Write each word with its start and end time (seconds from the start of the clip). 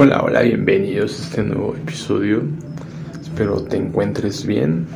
Hola, 0.00 0.22
hola, 0.22 0.42
bienvenidos 0.42 1.18
a 1.18 1.24
este 1.24 1.42
nuevo 1.42 1.74
episodio. 1.74 2.42
Espero 3.20 3.64
te 3.64 3.78
encuentres 3.78 4.46
bien. 4.46 4.86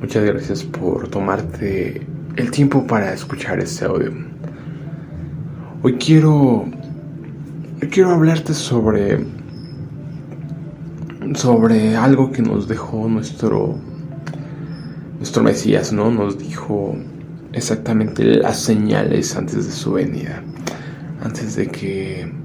Muchas 0.00 0.24
gracias 0.24 0.64
por 0.64 1.08
tomarte 1.08 2.06
el 2.36 2.50
tiempo 2.50 2.86
para 2.86 3.12
escuchar 3.12 3.58
este 3.60 3.84
audio. 3.84 4.12
Hoy 5.82 5.92
quiero 5.96 6.64
quiero 7.90 8.12
hablarte 8.12 8.54
sobre 8.54 9.26
sobre 11.34 11.96
algo 11.96 12.32
que 12.32 12.40
nos 12.40 12.66
dejó 12.66 13.10
nuestro 13.10 13.74
nuestro 15.18 15.42
Mesías, 15.42 15.92
¿no? 15.92 16.10
Nos 16.10 16.38
dijo 16.38 16.96
exactamente 17.52 18.24
las 18.24 18.58
señales 18.58 19.36
antes 19.36 19.66
de 19.66 19.72
su 19.72 19.92
venida, 19.92 20.42
antes 21.22 21.56
de 21.56 21.66
que 21.66 22.39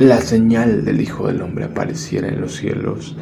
la 0.00 0.18
señal 0.22 0.86
del 0.86 1.02
Hijo 1.02 1.26
del 1.26 1.42
Hombre 1.42 1.66
apareciera 1.66 2.26
en 2.26 2.40
los 2.40 2.56
cielos 2.56 3.14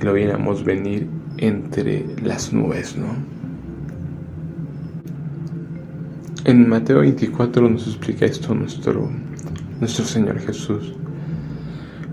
y 0.00 0.02
lo 0.02 0.14
viéramos 0.14 0.64
venir 0.64 1.06
entre 1.36 2.06
las 2.24 2.50
nubes, 2.50 2.96
¿no? 2.96 3.14
En 6.44 6.66
Mateo 6.66 7.00
24 7.00 7.68
nos 7.68 7.86
explica 7.86 8.24
esto 8.24 8.54
nuestro, 8.54 9.10
nuestro 9.80 10.06
Señor 10.06 10.40
Jesús. 10.40 10.94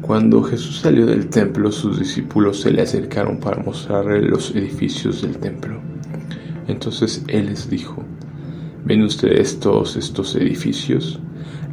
Cuando 0.01 0.43
Jesús 0.43 0.81
salió 0.81 1.05
del 1.05 1.29
templo, 1.29 1.71
sus 1.71 1.99
discípulos 1.99 2.59
se 2.59 2.71
le 2.71 2.81
acercaron 2.81 3.39
para 3.39 3.63
mostrarle 3.63 4.23
los 4.23 4.53
edificios 4.55 5.21
del 5.21 5.37
templo. 5.37 5.79
Entonces 6.67 7.23
Él 7.29 7.45
les 7.45 7.69
dijo, 7.69 8.03
¿ven 8.83 9.03
ustedes 9.03 9.57
todos 9.61 9.95
estos 9.95 10.35
edificios? 10.35 11.21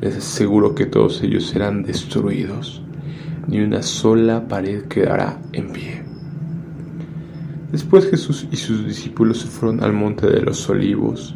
Les 0.00 0.16
aseguro 0.16 0.74
que 0.74 0.86
todos 0.86 1.22
ellos 1.22 1.46
serán 1.46 1.82
destruidos, 1.82 2.82
ni 3.48 3.60
una 3.60 3.82
sola 3.82 4.46
pared 4.46 4.84
quedará 4.84 5.40
en 5.52 5.72
pie. 5.72 6.02
Después 7.72 8.08
Jesús 8.08 8.46
y 8.50 8.56
sus 8.56 8.86
discípulos 8.86 9.38
se 9.38 9.48
fueron 9.48 9.82
al 9.82 9.92
monte 9.92 10.26
de 10.26 10.40
los 10.40 10.68
olivos. 10.68 11.34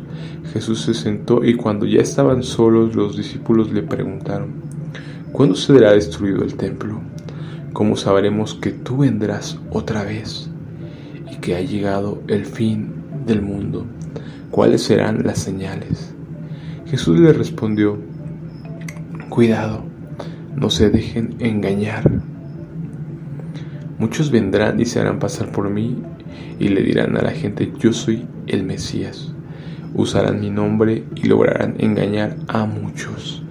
Jesús 0.53 0.83
se 0.83 0.95
sentó 0.95 1.45
y 1.45 1.55
cuando 1.55 1.87
ya 1.87 2.01
estaban 2.01 2.43
solos 2.43 2.95
los 2.95 3.17
discípulos 3.17 3.73
le 3.73 3.83
preguntaron, 3.83 4.51
¿Cuándo 5.33 5.55
será 5.55 5.93
destruido 5.93 6.43
el 6.43 6.55
templo? 6.55 7.01
¿Cómo 7.73 7.97
sabremos 7.97 8.55
que 8.55 8.73
tú 8.73 8.99
vendrás 8.99 9.59
otra 9.71 10.05
vez 10.05 10.51
y 11.31 11.37
que 11.37 11.57
ha 11.57 11.61
llegado 11.61 12.21
el 12.27 12.45
fin 12.45 12.93
del 13.27 13.41
mundo? 13.41 13.87
¿Cuáles 14.51 14.83
serán 14.83 15.25
las 15.25 15.39
señales? 15.39 16.13
Jesús 16.87 17.21
le 17.21 17.33
respondió, 17.33 17.97
Cuidado, 19.31 19.85
no 20.57 20.71
se 20.71 20.91
dejen 20.91 21.37
engañar. 21.39 22.11
Muchos 23.97 24.33
vendrán 24.33 24.81
y 24.81 24.87
se 24.87 24.99
harán 24.99 25.21
pasar 25.21 25.53
por 25.53 25.71
mí 25.71 26.03
y 26.59 26.69
le 26.69 26.83
dirán 26.83 27.17
a 27.17 27.23
la 27.23 27.31
gente, 27.31 27.73
yo 27.79 27.93
soy 27.93 28.27
el 28.49 28.65
Mesías. 28.65 29.33
Usarán 29.95 30.41
mi 30.41 30.51
nombre 30.51 31.05
y 31.15 31.29
lograrán 31.29 31.77
engañar 31.79 32.39
a 32.49 32.65
muchos. 32.65 33.45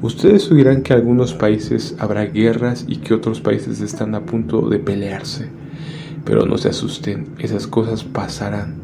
Ustedes 0.00 0.50
oirán 0.50 0.82
que 0.82 0.94
algunos 0.94 1.34
países 1.34 1.94
habrá 1.98 2.24
guerras 2.24 2.86
y 2.88 2.96
que 2.96 3.12
otros 3.12 3.42
países 3.42 3.82
están 3.82 4.14
a 4.14 4.24
punto 4.24 4.70
de 4.70 4.78
pelearse. 4.78 5.50
Pero 6.24 6.46
no 6.46 6.56
se 6.56 6.70
asusten, 6.70 7.26
esas 7.38 7.66
cosas 7.66 8.04
pasarán, 8.04 8.76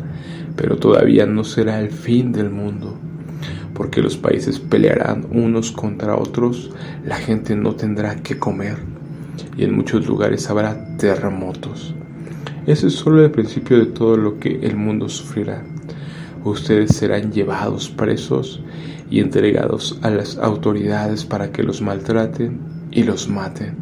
pero 0.55 0.77
todavía 0.77 1.25
no 1.25 1.45
será 1.45 1.81
el 1.81 1.89
fin 1.91 2.33
del 2.33 2.51
mundo. 2.51 3.08
Porque 3.79 4.03
los 4.03 4.19
países 4.19 4.59
pelearán 4.59 5.27
unos 5.31 5.73
contra 5.73 6.17
otros, 6.17 6.71
la 7.07 7.17
gente 7.17 7.57
no 7.57 7.77
tendrá 7.77 8.17
que 8.17 8.39
comer 8.39 8.77
y 9.57 9.65
en 9.65 9.75
muchos 9.75 10.07
lugares 10.07 10.51
habrá 10.51 10.97
terremotos. 10.97 11.95
Ese 12.67 12.89
es 12.89 12.95
solo 12.95 13.25
el 13.25 13.31
principio 13.31 13.79
de 13.79 13.87
todo 13.87 14.17
lo 14.17 14.39
que 14.39 14.59
el 14.63 14.77
mundo 14.77 15.09
sufrirá. 15.09 15.65
Ustedes 16.45 16.97
serán 16.97 17.33
llevados 17.33 17.89
presos 17.89 18.63
y 19.11 19.21
entregados 19.21 19.99
a 20.03 20.11
las 20.11 20.39
autoridades 20.39 21.25
para 21.25 21.51
que 21.51 21.63
los 21.63 21.81
maltraten 21.81 22.61
y 22.91 23.05
los 23.05 23.29
maten. 23.29 23.77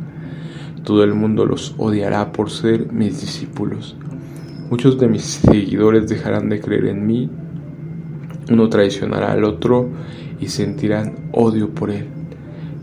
Todo 0.85 1.05
el 1.05 1.15
mundo 1.15 1.47
los 1.47 1.75
odiará 1.79 2.33
por 2.33 2.51
ser 2.51 2.93
mis 2.93 3.21
discípulos. 3.21 3.97
Muchos 4.71 4.99
de 4.99 5.09
mis 5.09 5.23
seguidores 5.23 6.09
dejarán 6.09 6.49
de 6.49 6.61
creer 6.61 6.87
en 6.87 7.07
mí, 7.07 7.31
uno 8.51 8.69
traicionará 8.69 9.33
al 9.33 9.45
otro 9.45 9.89
y 10.41 10.49
sentirán 10.49 11.31
odio 11.33 11.71
por 11.71 11.91
él. 11.91 12.07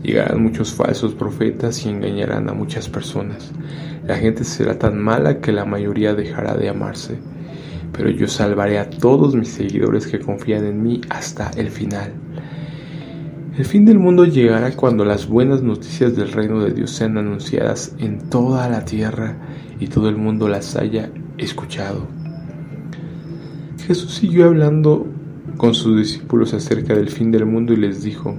Llegarán 0.02 0.42
muchos 0.42 0.74
falsos 0.74 1.14
profetas 1.14 1.86
y 1.86 1.88
engañarán 1.88 2.48
a 2.50 2.52
muchas 2.52 2.88
personas. 2.90 3.52
La 4.06 4.16
gente 4.16 4.44
será 4.44 4.78
tan 4.78 5.00
mala 5.00 5.40
que 5.40 5.52
la 5.52 5.64
mayoría 5.64 6.14
dejará 6.14 6.54
de 6.54 6.68
amarse. 6.68 7.18
Pero 7.92 8.10
yo 8.10 8.28
salvaré 8.28 8.78
a 8.78 8.90
todos 8.90 9.34
mis 9.34 9.48
seguidores 9.48 10.06
que 10.06 10.18
confían 10.18 10.66
en 10.66 10.82
mí 10.82 11.00
hasta 11.08 11.50
el 11.56 11.70
final. 11.70 12.12
El 13.56 13.64
fin 13.64 13.84
del 13.84 13.98
mundo 14.00 14.24
llegará 14.24 14.72
cuando 14.76 15.04
las 15.04 15.28
buenas 15.28 15.62
noticias 15.62 16.16
del 16.16 16.32
reino 16.32 16.60
de 16.60 16.72
Dios 16.72 16.90
sean 16.90 17.16
anunciadas 17.16 17.94
en 17.98 18.28
toda 18.28 18.68
la 18.68 18.84
tierra 18.84 19.36
y 19.80 19.86
todo 19.86 20.08
el 20.08 20.16
mundo 20.16 20.48
las 20.48 20.76
haya 20.76 21.08
escuchado. 21.38 22.08
Jesús 23.86 24.12
siguió 24.14 24.46
hablando 24.46 25.06
con 25.56 25.74
sus 25.74 25.96
discípulos 25.96 26.54
acerca 26.54 26.94
del 26.94 27.08
fin 27.08 27.30
del 27.30 27.46
mundo 27.46 27.72
y 27.72 27.76
les 27.76 28.02
dijo, 28.02 28.34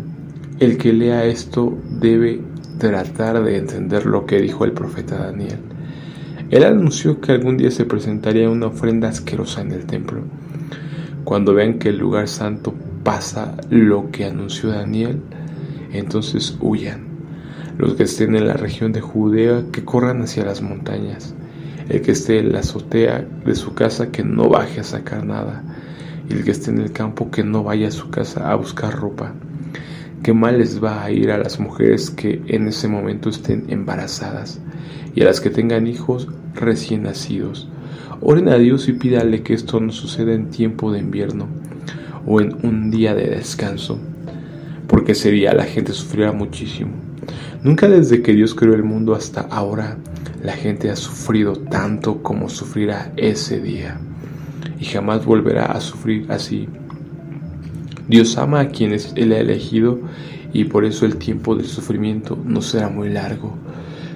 el 0.60 0.78
que 0.78 0.94
lea 0.94 1.26
esto 1.26 1.78
debe 2.00 2.42
tratar 2.78 3.44
de 3.44 3.58
entender 3.58 4.06
lo 4.06 4.26
que 4.26 4.40
dijo 4.40 4.66
el 4.66 4.72
profeta 4.72 5.18
Daniel. 5.18 5.60
Él 6.52 6.64
anunció 6.64 7.20
que 7.20 7.32
algún 7.32 7.58
día 7.58 7.72
se 7.72 7.86
presentaría 7.86 8.50
una 8.50 8.68
ofrenda 8.68 9.10
asquerosa 9.10 9.62
en 9.62 9.72
el 9.72 9.86
templo. 9.86 10.22
Cuando 11.24 11.54
vean 11.54 11.80
que 11.80 11.90
el 11.90 11.98
lugar 11.98 12.28
santo 12.28 12.74
pasa 13.04 13.58
lo 13.70 14.12
que 14.12 14.26
anunció 14.26 14.70
Daniel, 14.70 15.22
entonces 15.92 16.56
huyan. 16.62 17.06
Los 17.78 17.96
que 17.96 18.04
estén 18.04 18.36
en 18.36 18.48
la 18.48 18.54
región 18.54 18.94
de 18.94 19.02
Judea, 19.02 19.64
que 19.72 19.84
corran 19.84 20.22
hacia 20.22 20.46
las 20.46 20.62
montañas. 20.62 21.34
El 21.90 22.02
que 22.02 22.12
esté 22.12 22.40
en 22.40 22.54
la 22.54 22.60
azotea 22.60 23.28
de 23.44 23.56
su 23.56 23.74
casa, 23.74 24.12
que 24.12 24.24
no 24.24 24.48
baje 24.48 24.80
a 24.80 24.84
sacar 24.84 25.26
nada. 25.26 25.64
Y 26.30 26.34
el 26.34 26.44
que 26.44 26.52
esté 26.52 26.72
en 26.72 26.80
el 26.80 26.92
campo, 26.92 27.32
que 27.32 27.44
no 27.44 27.64
vaya 27.64 27.88
a 27.88 27.92
su 27.92 28.10
casa 28.10 28.52
a 28.52 28.56
buscar 28.56 28.94
ropa. 28.94 29.34
Qué 30.24 30.34
mal 30.34 30.58
les 30.58 30.84
va 30.84 31.04
a 31.04 31.12
ir 31.12 31.32
a 31.32 31.38
las 31.38 31.60
mujeres 31.60 32.10
que 32.10 32.42
en 32.48 32.68
ese 32.68 32.88
momento 32.88 33.30
estén 33.30 33.66
embarazadas 33.70 34.60
y 35.14 35.22
a 35.22 35.26
las 35.26 35.40
que 35.40 35.50
tengan 35.50 35.88
hijos 35.88 36.28
recién 36.56 37.04
nacidos. 37.04 37.70
Oren 38.22 38.50
a 38.50 38.58
Dios 38.58 38.88
y 38.88 38.94
pídale 38.94 39.44
que 39.44 39.54
esto 39.54 39.80
no 39.80 39.92
suceda 39.92 40.34
en 40.34 40.50
tiempo 40.50 40.92
de 40.92 41.00
invierno 41.00 41.48
o 42.26 42.42
en 42.42 42.56
un 42.64 42.90
día 42.90 43.14
de 43.14 43.30
descanso, 43.30 44.00
porque 44.88 45.12
ese 45.12 45.30
día 45.32 45.54
la 45.54 45.66
gente 45.66 45.94
sufrirá 45.94 46.32
muchísimo. 46.32 46.94
Nunca 47.62 47.88
desde 47.88 48.22
que 48.22 48.34
Dios 48.34 48.56
creó 48.56 48.74
el 48.74 48.84
mundo 48.84 49.14
hasta 49.16 49.42
ahora 49.42 49.98
la 50.46 50.54
gente 50.54 50.92
ha 50.92 50.96
sufrido 50.96 51.54
tanto 51.54 52.22
como 52.22 52.50
sufrirá 52.50 53.12
ese 53.18 53.60
día, 53.60 54.00
y 54.80 54.86
jamás 54.86 55.26
volverá 55.26 55.66
a 55.66 55.82
sufrir 55.82 56.26
así. 56.32 56.68
Dios 58.08 58.38
ama 58.38 58.60
a 58.60 58.70
quienes 58.70 59.14
Él 59.16 59.32
ha 59.34 59.40
elegido 59.40 60.00
y 60.54 60.66
por 60.66 60.86
eso 60.86 61.06
el 61.06 61.18
tiempo 61.18 61.56
del 61.56 61.66
sufrimiento 61.66 62.38
no 62.46 62.62
será 62.62 62.90
muy 62.90 63.10
largo. 63.10 63.56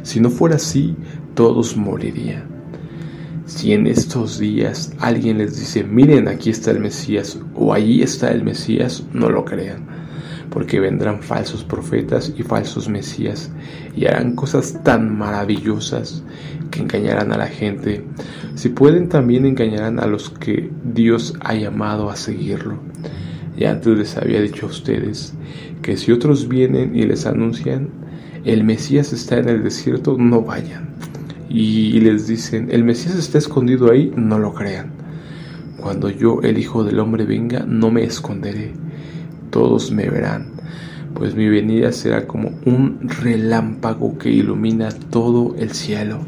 Si 0.04 0.20
no 0.20 0.30
fuera 0.30 0.56
así, 0.56 0.96
todos 1.34 1.76
morirían. 1.76 2.44
Si 3.46 3.74
en 3.74 3.88
estos 3.88 4.38
días 4.38 4.94
alguien 5.00 5.40
les 5.40 5.60
dice, 5.60 5.84
miren, 5.84 6.28
aquí 6.28 6.52
está 6.52 6.72
el 6.72 6.80
Mesías 6.80 7.40
o 7.56 7.74
allí 7.74 8.04
está 8.04 8.32
el 8.32 8.44
Mesías, 8.44 9.04
no 9.12 9.30
lo 9.30 9.44
crean, 9.44 9.88
porque 10.50 10.80
vendrán 10.80 11.22
falsos 11.22 11.64
profetas 11.64 12.34
y 12.38 12.44
falsos 12.44 12.90
Mesías 12.90 13.52
y 13.96 14.06
harán 14.06 14.36
cosas 14.36 14.84
tan 14.84 15.18
maravillosas 15.18 16.24
que 16.72 16.82
engañarán 16.82 17.32
a 17.32 17.38
la 17.38 17.48
gente. 17.48 18.04
Si 18.56 18.70
pueden, 18.70 19.10
también 19.10 19.46
engañarán 19.46 20.00
a 20.00 20.08
los 20.08 20.30
que 20.30 20.70
Dios 20.84 21.36
ha 21.42 21.54
llamado 21.56 22.10
a 22.10 22.16
seguirlo. 22.16 22.80
Y 23.58 23.66
antes 23.66 23.98
les 23.98 24.18
había 24.18 24.42
dicho 24.42 24.66
a 24.66 24.70
ustedes 24.70 25.34
que 25.82 25.98
si 25.98 26.12
otros 26.12 26.48
vienen 26.48 26.96
y 26.96 27.04
les 27.04 27.26
anuncian, 27.26 27.90
el 28.46 28.64
Mesías 28.64 29.12
está 29.14 29.38
en 29.38 29.50
el 29.50 29.64
desierto, 29.64 30.18
no 30.18 30.42
vayan 30.42 30.90
y 31.50 32.00
les 32.00 32.28
dicen, 32.28 32.68
el 32.72 32.84
Mesías 32.84 33.16
está 33.16 33.40
escondido 33.40 33.92
ahí, 33.92 34.14
no 34.16 34.38
lo 34.38 34.54
crean. 34.54 34.92
Cuando 35.80 36.10
yo, 36.10 36.42
el 36.44 36.58
Hijo 36.58 36.84
del 36.84 37.00
Hombre, 37.00 37.26
venga, 37.26 37.66
no 37.66 37.90
me 37.90 38.04
esconderé, 38.04 38.74
todos 39.50 39.92
me 39.92 40.10
verán, 40.10 40.48
pues 41.14 41.36
mi 41.36 41.50
venida 41.50 41.92
será 41.92 42.28
como 42.28 42.52
un 42.66 43.10
relámpago 43.22 44.18
que 44.18 44.30
ilumina 44.30 44.90
todo 45.10 45.56
el 45.58 45.72
cielo. 45.72 46.20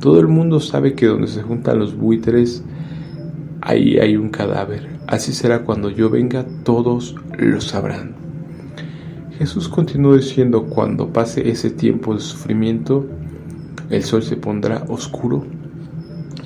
Todo 0.00 0.20
el 0.20 0.28
mundo 0.28 0.60
sabe 0.60 0.94
que 0.94 1.06
donde 1.06 1.28
se 1.28 1.42
juntan 1.42 1.78
los 1.78 1.96
buitres, 1.96 2.62
ahí 3.62 3.98
hay 3.98 4.16
un 4.16 4.28
cadáver. 4.28 4.88
Así 5.06 5.32
será 5.32 5.62
cuando 5.62 5.90
yo 5.90 6.10
venga, 6.10 6.44
todos 6.64 7.14
lo 7.38 7.60
sabrán. 7.60 8.14
Jesús 9.38 9.68
continuó 9.68 10.16
diciendo, 10.16 10.64
cuando 10.64 11.12
pase 11.12 11.48
ese 11.48 11.70
tiempo 11.70 12.14
de 12.14 12.20
sufrimiento, 12.20 13.06
el 13.90 14.02
sol 14.02 14.22
se 14.22 14.36
pondrá 14.36 14.84
oscuro, 14.88 15.44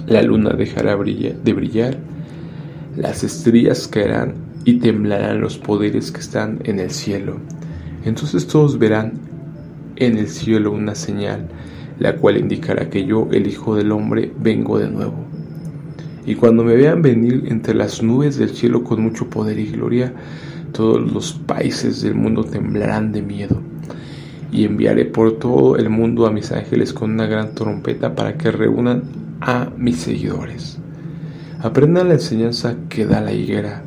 la 0.06 0.22
luna 0.22 0.50
dejará 0.50 0.96
de 0.96 1.52
brillar, 1.52 1.98
las 2.96 3.22
estrellas 3.22 3.86
caerán 3.86 4.49
y 4.64 4.74
temblarán 4.74 5.40
los 5.40 5.58
poderes 5.58 6.10
que 6.12 6.20
están 6.20 6.60
en 6.64 6.78
el 6.80 6.90
cielo. 6.90 7.38
Entonces 8.04 8.46
todos 8.46 8.78
verán 8.78 9.12
en 9.96 10.16
el 10.16 10.28
cielo 10.28 10.72
una 10.72 10.94
señal, 10.94 11.48
la 11.98 12.16
cual 12.16 12.38
indicará 12.38 12.88
que 12.88 13.04
yo, 13.04 13.28
el 13.32 13.46
Hijo 13.46 13.76
del 13.76 13.92
Hombre, 13.92 14.32
vengo 14.38 14.78
de 14.78 14.90
nuevo. 14.90 15.30
Y 16.26 16.34
cuando 16.34 16.64
me 16.64 16.74
vean 16.74 17.02
venir 17.02 17.44
entre 17.48 17.74
las 17.74 18.02
nubes 18.02 18.38
del 18.38 18.50
cielo 18.50 18.84
con 18.84 19.02
mucho 19.02 19.28
poder 19.28 19.58
y 19.58 19.66
gloria, 19.66 20.12
todos 20.72 21.12
los 21.12 21.32
países 21.32 22.02
del 22.02 22.14
mundo 22.14 22.44
temblarán 22.44 23.12
de 23.12 23.22
miedo. 23.22 23.60
Y 24.52 24.64
enviaré 24.64 25.04
por 25.04 25.38
todo 25.38 25.76
el 25.76 25.90
mundo 25.90 26.26
a 26.26 26.30
mis 26.30 26.52
ángeles 26.52 26.92
con 26.92 27.12
una 27.12 27.26
gran 27.26 27.54
trompeta 27.54 28.14
para 28.14 28.36
que 28.36 28.50
reúnan 28.50 29.02
a 29.40 29.70
mis 29.76 29.96
seguidores. 29.96 30.78
Aprendan 31.60 32.08
la 32.08 32.14
enseñanza 32.14 32.76
que 32.88 33.06
da 33.06 33.20
la 33.20 33.32
higuera. 33.32 33.82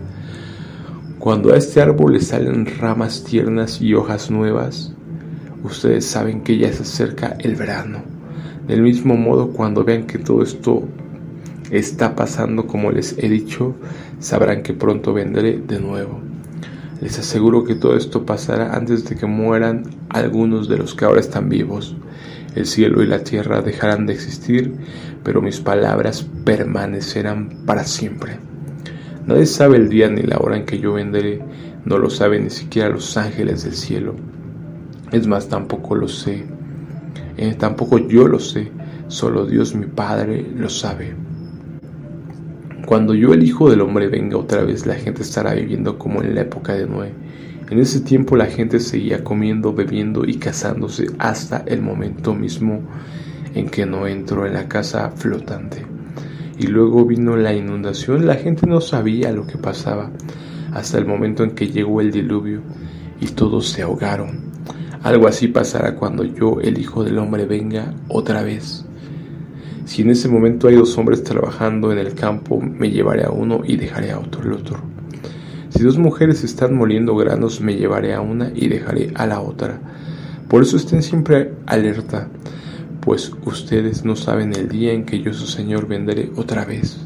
Cuando 1.23 1.53
a 1.53 1.57
este 1.57 1.81
árbol 1.81 2.11
le 2.11 2.19
salen 2.19 2.65
ramas 2.65 3.23
tiernas 3.23 3.79
y 3.79 3.93
hojas 3.93 4.29
nuevas, 4.29 4.91
ustedes 5.63 6.05
saben 6.05 6.41
que 6.41 6.57
ya 6.57 6.73
se 6.73 6.83
acerca 6.83 7.37
el 7.39 7.55
verano. 7.55 8.03
Del 8.67 8.81
mismo 8.81 9.15
modo, 9.15 9.51
cuando 9.51 9.85
vean 9.85 10.05
que 10.05 10.17
todo 10.17 10.43
esto 10.43 10.83
está 11.71 12.13
pasando 12.13 12.67
como 12.67 12.91
les 12.91 13.17
he 13.17 13.29
dicho, 13.29 13.73
sabrán 14.19 14.63
que 14.63 14.73
pronto 14.73 15.13
vendré 15.13 15.61
de 15.65 15.79
nuevo. 15.79 16.19
Les 16.99 17.17
aseguro 17.17 17.63
que 17.63 17.75
todo 17.75 17.95
esto 17.95 18.25
pasará 18.25 18.75
antes 18.75 19.05
de 19.05 19.15
que 19.15 19.25
mueran 19.25 19.83
algunos 20.09 20.67
de 20.67 20.77
los 20.77 20.93
que 20.93 21.05
ahora 21.05 21.21
están 21.21 21.47
vivos. 21.47 21.95
El 22.53 22.65
cielo 22.65 23.01
y 23.01 23.07
la 23.07 23.23
tierra 23.23 23.61
dejarán 23.61 24.07
de 24.07 24.11
existir, 24.11 24.75
pero 25.23 25.41
mis 25.41 25.61
palabras 25.61 26.27
permanecerán 26.43 27.63
para 27.65 27.85
siempre. 27.85 28.39
Nadie 29.25 29.45
sabe 29.45 29.77
el 29.77 29.87
día 29.87 30.09
ni 30.09 30.21
la 30.21 30.37
hora 30.37 30.57
en 30.57 30.65
que 30.65 30.79
yo 30.79 30.93
vendré, 30.93 31.41
no 31.85 31.97
lo 31.97 32.09
saben 32.09 32.43
ni 32.43 32.49
siquiera 32.49 32.89
los 32.89 33.15
ángeles 33.15 33.63
del 33.63 33.73
cielo. 33.73 34.15
Es 35.11 35.27
más, 35.27 35.47
tampoco 35.47 35.95
lo 35.95 36.07
sé. 36.07 36.43
Eh, 37.37 37.55
tampoco 37.57 37.99
yo 37.99 38.27
lo 38.27 38.39
sé, 38.39 38.71
solo 39.07 39.45
Dios 39.45 39.75
mi 39.75 39.85
Padre 39.85 40.45
lo 40.55 40.69
sabe. 40.69 41.15
Cuando 42.85 43.13
yo 43.13 43.33
el 43.33 43.43
Hijo 43.43 43.69
del 43.69 43.81
Hombre 43.81 44.07
venga 44.07 44.37
otra 44.37 44.63
vez, 44.63 44.85
la 44.85 44.95
gente 44.95 45.21
estará 45.21 45.53
viviendo 45.53 45.97
como 45.97 46.21
en 46.21 46.35
la 46.35 46.41
época 46.41 46.73
de 46.73 46.85
Noé. 46.85 47.13
En 47.69 47.79
ese 47.79 48.01
tiempo 48.01 48.35
la 48.35 48.47
gente 48.47 48.79
seguía 48.81 49.23
comiendo, 49.23 49.73
bebiendo 49.73 50.25
y 50.25 50.35
casándose 50.35 51.07
hasta 51.17 51.63
el 51.65 51.81
momento 51.81 52.35
mismo 52.35 52.81
en 53.55 53.69
que 53.69 53.85
no 53.85 54.05
entró 54.05 54.45
en 54.45 54.53
la 54.53 54.67
casa 54.67 55.11
flotante. 55.11 55.85
Y 56.57 56.67
luego 56.67 57.05
vino 57.05 57.35
la 57.35 57.53
inundación, 57.53 58.25
la 58.25 58.35
gente 58.35 58.67
no 58.67 58.79
sabía 58.79 59.31
lo 59.31 59.47
que 59.47 59.57
pasaba 59.57 60.11
hasta 60.73 60.97
el 60.97 61.05
momento 61.05 61.43
en 61.43 61.51
que 61.51 61.67
llegó 61.67 62.01
el 62.01 62.11
diluvio 62.11 62.61
y 63.19 63.27
todos 63.27 63.69
se 63.69 63.81
ahogaron. 63.81 64.51
Algo 65.03 65.27
así 65.27 65.47
pasará 65.47 65.95
cuando 65.95 66.23
yo, 66.23 66.59
el 66.61 66.77
Hijo 66.77 67.03
del 67.03 67.17
Hombre, 67.17 67.45
venga 67.45 67.93
otra 68.07 68.43
vez. 68.43 68.85
Si 69.85 70.01
en 70.01 70.11
ese 70.11 70.29
momento 70.29 70.67
hay 70.67 70.75
dos 70.75 70.97
hombres 70.97 71.23
trabajando 71.23 71.91
en 71.91 71.97
el 71.97 72.13
campo, 72.13 72.61
me 72.61 72.89
llevaré 72.89 73.25
a 73.25 73.29
uno 73.29 73.61
y 73.65 73.75
dejaré 73.75 74.11
a 74.11 74.19
otro 74.19 74.41
el 74.43 74.53
otro. 74.53 74.77
Si 75.69 75.83
dos 75.83 75.97
mujeres 75.97 76.43
están 76.43 76.75
moliendo 76.75 77.15
granos, 77.15 77.59
me 77.59 77.75
llevaré 77.75 78.13
a 78.13 78.21
una 78.21 78.51
y 78.55 78.67
dejaré 78.67 79.11
a 79.15 79.27
la 79.27 79.41
otra. 79.41 79.79
Por 80.47 80.61
eso 80.61 80.77
estén 80.77 81.03
siempre 81.03 81.51
alerta, 81.65 82.29
pues 83.03 83.33
ustedes 83.45 84.05
no 84.05 84.15
saben 84.15 84.53
el 84.53 84.69
día 84.69 84.93
en 84.93 85.05
que 85.05 85.21
yo, 85.21 85.33
su 85.33 85.45
Señor, 85.45 85.87
vendré 85.87 86.31
otra 86.37 86.63
vez. 86.63 87.05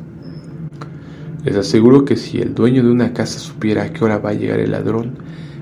Les 1.44 1.56
aseguro 1.56 2.06
que 2.06 2.16
si 2.16 2.40
el 2.40 2.54
dueño 2.54 2.84
de 2.84 2.92
una 2.92 3.14
casa 3.14 3.40
supiera 3.40 3.84
a 3.84 3.94
qué 3.94 4.04
hora 4.04 4.20
va 4.20 4.30
a 4.30 4.34
llegar 4.34 4.60
el 4.60 4.72
ladrón, 4.72 5.18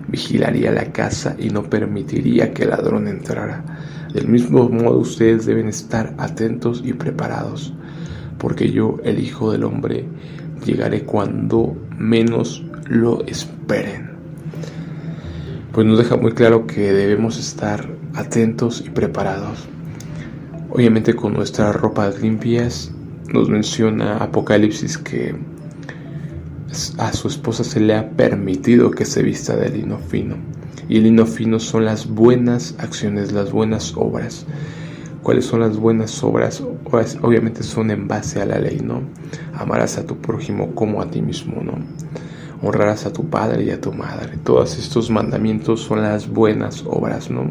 vigilaría 0.08 0.72
la 0.72 0.92
casa 0.92 1.36
y 1.40 1.50
no 1.50 1.64
permitiría 1.64 2.54
que 2.54 2.64
el 2.64 2.72
ladrón 2.72 3.08
entrara. 3.08 3.64
Del 4.14 4.28
mismo 4.28 4.68
modo 4.68 4.98
ustedes 4.98 5.46
deben 5.46 5.70
estar 5.70 6.14
atentos 6.18 6.82
y 6.84 6.94
preparados, 6.94 7.74
porque 8.38 8.72
yo, 8.72 8.98
el 9.04 9.20
Hijo 9.20 9.52
del 9.52 9.64
Hombre, 9.64 10.06
llegaré 10.66 11.04
cuando 11.04 11.78
menos 11.98 12.64
lo 12.88 13.24
esperen. 13.26 14.12
Pues 15.72 15.88
nos 15.88 15.98
deja 15.98 16.18
muy 16.18 16.34
claro 16.34 16.68
que 16.68 16.92
debemos 16.92 17.38
estar 17.38 17.90
atentos 18.16 18.84
y 18.86 18.90
preparados. 18.90 19.75
Obviamente 20.76 21.16
con 21.16 21.32
nuestras 21.32 21.74
ropas 21.74 22.22
limpias 22.22 22.92
nos 23.34 23.48
menciona 23.48 24.18
Apocalipsis 24.18 24.98
que 24.98 25.34
a 26.98 27.14
su 27.14 27.30
esposa 27.30 27.64
se 27.64 27.80
le 27.80 27.96
ha 27.96 28.10
permitido 28.10 28.92
que 28.92 29.06
se 29.06 29.24
vista 29.24 29.56
de 29.56 29.70
lino 29.70 30.00
fino 30.00 30.36
y 30.90 30.98
el 30.98 31.04
lino 31.04 31.26
fino 31.26 31.62
son 31.62 31.86
las 31.86 32.10
buenas 32.10 32.76
acciones, 32.78 33.32
las 33.32 33.54
buenas 33.54 33.94
obras. 33.96 34.46
¿Cuáles 35.24 35.46
son 35.46 35.62
las 35.62 35.78
buenas 35.78 36.22
obras? 36.26 36.62
Obviamente 37.22 37.64
son 37.64 37.90
en 37.90 38.10
base 38.10 38.42
a 38.42 38.46
la 38.46 38.60
ley, 38.60 38.82
¿no? 38.84 39.00
Amarás 39.54 39.98
a 39.98 40.06
tu 40.06 40.18
prójimo 40.18 40.76
como 40.76 41.02
a 41.02 41.10
ti 41.10 41.22
mismo, 41.22 41.64
¿no? 41.64 41.76
Honrarás 42.62 43.06
a 43.06 43.14
tu 43.14 43.30
padre 43.30 43.64
y 43.64 43.70
a 43.70 43.80
tu 43.80 43.94
madre. 43.94 44.38
Todos 44.44 44.78
estos 44.78 45.10
mandamientos 45.10 45.80
son 45.80 46.02
las 46.02 46.28
buenas 46.28 46.84
obras, 46.86 47.32
¿no? 47.32 47.50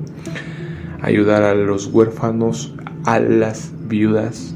Ayudar 1.00 1.42
a 1.42 1.54
los 1.54 1.86
huérfanos, 1.86 2.74
a 3.04 3.18
las 3.20 3.72
viudas, 3.88 4.54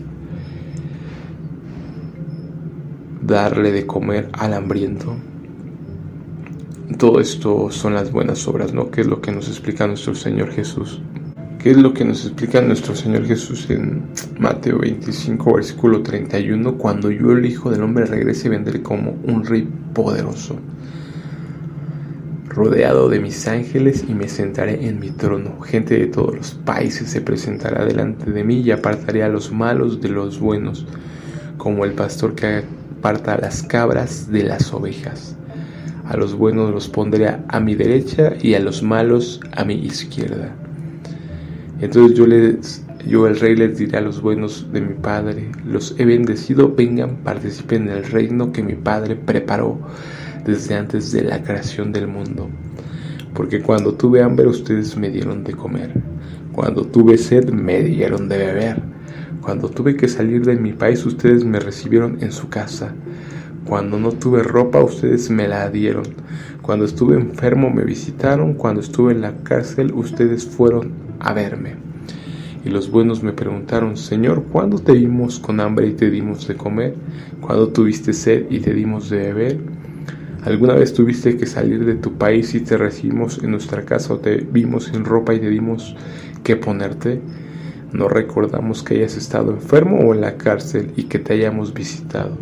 darle 3.22 3.72
de 3.72 3.86
comer 3.86 4.30
al 4.32 4.54
hambriento, 4.54 5.16
todo 6.96 7.20
esto 7.20 7.70
son 7.70 7.94
las 7.94 8.10
buenas 8.10 8.48
obras, 8.48 8.72
¿no? 8.72 8.90
¿Qué 8.90 9.02
es 9.02 9.06
lo 9.06 9.20
que 9.20 9.30
nos 9.30 9.46
explica 9.48 9.86
nuestro 9.86 10.14
Señor 10.14 10.50
Jesús? 10.50 11.00
¿Qué 11.58 11.72
es 11.72 11.76
lo 11.76 11.92
que 11.92 12.04
nos 12.04 12.24
explica 12.24 12.60
nuestro 12.60 12.94
Señor 12.94 13.26
Jesús 13.26 13.68
en 13.68 14.04
Mateo 14.38 14.78
25, 14.78 15.54
versículo 15.54 16.02
31? 16.02 16.78
Cuando 16.78 17.10
yo, 17.10 17.32
el 17.32 17.44
Hijo 17.44 17.70
del 17.70 17.82
Hombre, 17.82 18.06
regrese, 18.06 18.48
vendré 18.48 18.80
como 18.80 19.16
un 19.24 19.44
rey 19.44 19.68
poderoso, 19.92 20.56
rodeado 22.58 23.08
de 23.08 23.20
mis 23.20 23.46
ángeles 23.46 24.04
y 24.08 24.14
me 24.14 24.28
sentaré 24.28 24.86
en 24.88 24.98
mi 24.98 25.10
trono. 25.10 25.60
Gente 25.60 25.96
de 25.96 26.06
todos 26.06 26.36
los 26.36 26.50
países 26.50 27.08
se 27.08 27.20
presentará 27.20 27.84
delante 27.84 28.30
de 28.30 28.42
mí 28.42 28.60
y 28.60 28.72
apartaré 28.72 29.22
a 29.22 29.28
los 29.28 29.52
malos 29.52 30.00
de 30.00 30.08
los 30.08 30.40
buenos, 30.40 30.84
como 31.56 31.84
el 31.84 31.92
pastor 31.92 32.34
que 32.34 32.64
aparta 32.98 33.34
a 33.34 33.40
las 33.40 33.62
cabras 33.62 34.30
de 34.30 34.42
las 34.42 34.72
ovejas. 34.74 35.36
A 36.04 36.16
los 36.16 36.34
buenos 36.34 36.72
los 36.72 36.88
pondré 36.88 37.28
a 37.46 37.60
mi 37.60 37.76
derecha 37.76 38.32
y 38.40 38.54
a 38.54 38.60
los 38.60 38.82
malos 38.82 39.40
a 39.52 39.64
mi 39.64 39.74
izquierda. 39.74 40.52
Entonces 41.80 42.18
yo 42.18 42.26
les 42.26 42.84
yo 43.06 43.28
el 43.28 43.38
rey 43.38 43.54
les 43.54 43.78
diré 43.78 43.98
a 43.98 44.00
los 44.00 44.20
buenos 44.20 44.66
de 44.72 44.80
mi 44.80 44.94
padre, 44.94 45.48
los 45.64 45.94
he 45.98 46.04
bendecido, 46.04 46.74
vengan, 46.74 47.18
participen 47.18 47.88
en 47.88 47.98
el 47.98 48.04
reino 48.04 48.52
que 48.52 48.64
mi 48.64 48.74
padre 48.74 49.14
preparó 49.14 49.78
desde 50.48 50.76
antes 50.76 51.12
de 51.12 51.22
la 51.22 51.42
creación 51.42 51.92
del 51.92 52.08
mundo. 52.08 52.48
Porque 53.34 53.60
cuando 53.60 53.92
tuve 53.94 54.22
hambre 54.22 54.46
ustedes 54.46 54.96
me 54.96 55.10
dieron 55.10 55.44
de 55.44 55.52
comer, 55.52 55.92
cuando 56.52 56.86
tuve 56.86 57.18
sed 57.18 57.50
me 57.50 57.82
dieron 57.82 58.30
de 58.30 58.38
beber, 58.38 58.82
cuando 59.42 59.68
tuve 59.68 59.94
que 59.94 60.08
salir 60.08 60.46
de 60.46 60.56
mi 60.56 60.72
país 60.72 61.04
ustedes 61.04 61.44
me 61.44 61.60
recibieron 61.60 62.16
en 62.22 62.32
su 62.32 62.48
casa. 62.48 62.94
Cuando 63.66 63.98
no 63.98 64.12
tuve 64.12 64.42
ropa, 64.42 64.82
ustedes 64.82 65.28
me 65.28 65.46
la 65.46 65.68
dieron. 65.68 66.04
Cuando 66.62 66.86
estuve 66.86 67.16
enfermo, 67.16 67.68
me 67.68 67.84
visitaron. 67.84 68.54
Cuando 68.54 68.80
estuve 68.80 69.12
en 69.12 69.20
la 69.20 69.34
cárcel, 69.42 69.92
ustedes 69.92 70.46
fueron 70.46 70.92
a 71.20 71.34
verme. 71.34 71.74
Y 72.64 72.70
los 72.70 72.90
buenos 72.90 73.22
me 73.22 73.32
preguntaron, 73.32 73.96
Señor, 73.96 74.44
¿cuándo 74.50 74.78
te 74.78 74.92
vimos 74.92 75.38
con 75.38 75.60
hambre 75.60 75.88
y 75.88 75.92
te 75.92 76.10
dimos 76.10 76.48
de 76.48 76.56
comer? 76.56 76.94
¿Cuándo 77.40 77.68
tuviste 77.68 78.14
sed 78.14 78.46
y 78.50 78.60
te 78.60 78.72
dimos 78.72 79.10
de 79.10 79.18
beber? 79.18 79.77
¿Alguna 80.44 80.74
vez 80.74 80.94
tuviste 80.94 81.36
que 81.36 81.46
salir 81.46 81.84
de 81.84 81.96
tu 81.96 82.14
país 82.14 82.54
y 82.54 82.60
te 82.60 82.76
recibimos 82.76 83.42
en 83.42 83.50
nuestra 83.50 83.84
casa 83.84 84.14
o 84.14 84.18
te 84.18 84.36
vimos 84.36 84.84
sin 84.84 85.04
ropa 85.04 85.34
y 85.34 85.40
te 85.40 85.50
dimos 85.50 85.96
que 86.44 86.56
ponerte? 86.56 87.20
No 87.92 88.08
recordamos 88.08 88.82
que 88.82 88.94
hayas 88.94 89.16
estado 89.16 89.50
enfermo 89.50 89.98
o 89.98 90.14
en 90.14 90.20
la 90.20 90.36
cárcel 90.36 90.92
y 90.96 91.04
que 91.04 91.18
te 91.18 91.34
hayamos 91.34 91.74
visitado. 91.74 92.36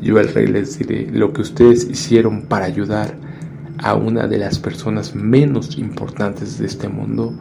Yo 0.00 0.18
el 0.18 0.32
rey 0.32 0.46
les 0.46 0.78
diré, 0.78 1.10
lo 1.12 1.32
que 1.32 1.42
ustedes 1.42 1.84
hicieron 1.90 2.42
para 2.42 2.64
ayudar 2.64 3.14
a 3.78 3.94
una 3.94 4.26
de 4.26 4.38
las 4.38 4.58
personas 4.58 5.14
menos 5.14 5.76
importantes 5.76 6.58
de 6.58 6.66
este 6.66 6.88
mundo, 6.88 7.34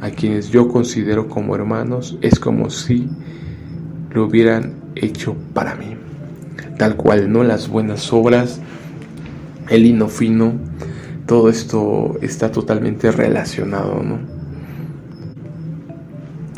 a 0.00 0.10
quienes 0.10 0.48
yo 0.48 0.68
considero 0.68 1.28
como 1.28 1.54
hermanos, 1.54 2.16
es 2.22 2.38
como 2.38 2.70
si 2.70 3.08
lo 4.10 4.24
hubieran 4.24 4.74
hecho 4.94 5.36
para 5.52 5.74
mí. 5.74 5.96
Tal 6.78 6.96
cual, 6.96 7.30
no 7.30 7.42
las 7.42 7.68
buenas 7.68 8.12
obras, 8.12 8.60
el 9.68 9.86
hino 9.86 10.08
fino, 10.08 10.54
todo 11.26 11.48
esto 11.48 12.16
está 12.22 12.50
totalmente 12.52 13.10
relacionado, 13.10 14.02
¿no? 14.02 14.18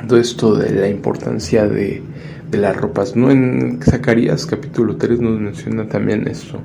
Todo 0.07 0.19
esto 0.19 0.55
de 0.55 0.71
la 0.71 0.88
importancia 0.88 1.67
de, 1.67 2.03
de 2.50 2.59
las 2.59 2.77
ropas, 2.77 3.17
¿no? 3.17 3.31
En 3.31 3.81
Zacarías 3.83 4.47
capítulo 4.47 4.97
3 4.97 5.21
nos 5.21 5.41
menciona 5.41 5.87
también 5.87 6.27
esto. 6.29 6.61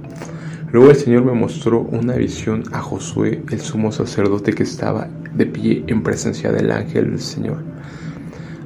Luego 0.72 0.90
el 0.90 0.96
Señor 0.96 1.24
me 1.24 1.34
mostró 1.34 1.82
una 1.82 2.16
visión 2.16 2.64
a 2.72 2.80
Josué, 2.80 3.44
el 3.52 3.62
sumo 3.62 3.92
sacerdote 3.92 4.54
que 4.54 4.64
estaba 4.64 5.08
de 5.36 5.46
pie 5.46 5.84
en 5.88 6.02
presencia 6.02 6.52
del 6.52 6.72
ángel 6.72 7.12
del 7.12 7.22
Señor. 7.22 7.64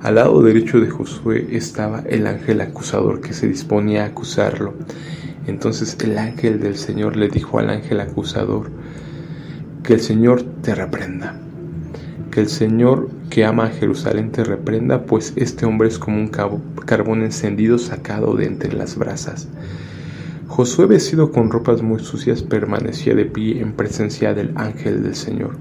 Al 0.01 0.15
lado 0.15 0.41
derecho 0.41 0.79
de 0.79 0.89
Josué 0.89 1.47
estaba 1.51 2.03
el 2.07 2.27
ángel 2.27 2.61
acusador 2.61 3.19
que 3.19 3.33
se 3.33 3.47
disponía 3.47 4.03
a 4.03 4.07
acusarlo. 4.07 4.73
Entonces 5.47 5.97
el 6.03 6.17
ángel 6.17 6.59
del 6.59 6.75
Señor 6.75 7.15
le 7.15 7.29
dijo 7.29 7.57
al 7.57 7.69
ángel 7.69 8.01
acusador, 8.01 8.69
que 9.83 9.93
el 9.93 10.01
Señor 10.01 10.43
te 10.61 10.75
reprenda, 10.75 11.39
que 12.29 12.41
el 12.41 12.49
Señor 12.49 13.09
que 13.29 13.45
ama 13.45 13.65
a 13.65 13.69
Jerusalén 13.69 14.31
te 14.31 14.43
reprenda, 14.43 15.05
pues 15.05 15.33
este 15.37 15.65
hombre 15.65 15.87
es 15.87 15.97
como 15.97 16.17
un 16.17 16.27
carbón 16.27 17.23
encendido 17.23 17.77
sacado 17.77 18.35
de 18.35 18.45
entre 18.45 18.73
las 18.73 18.97
brasas. 18.97 19.47
Josué, 20.47 20.85
vestido 20.85 21.31
con 21.31 21.49
ropas 21.49 21.81
muy 21.81 21.99
sucias, 21.99 22.43
permanecía 22.43 23.15
de 23.15 23.25
pie 23.25 23.61
en 23.61 23.73
presencia 23.73 24.33
del 24.33 24.51
ángel 24.57 25.03
del 25.03 25.15
Señor. 25.15 25.57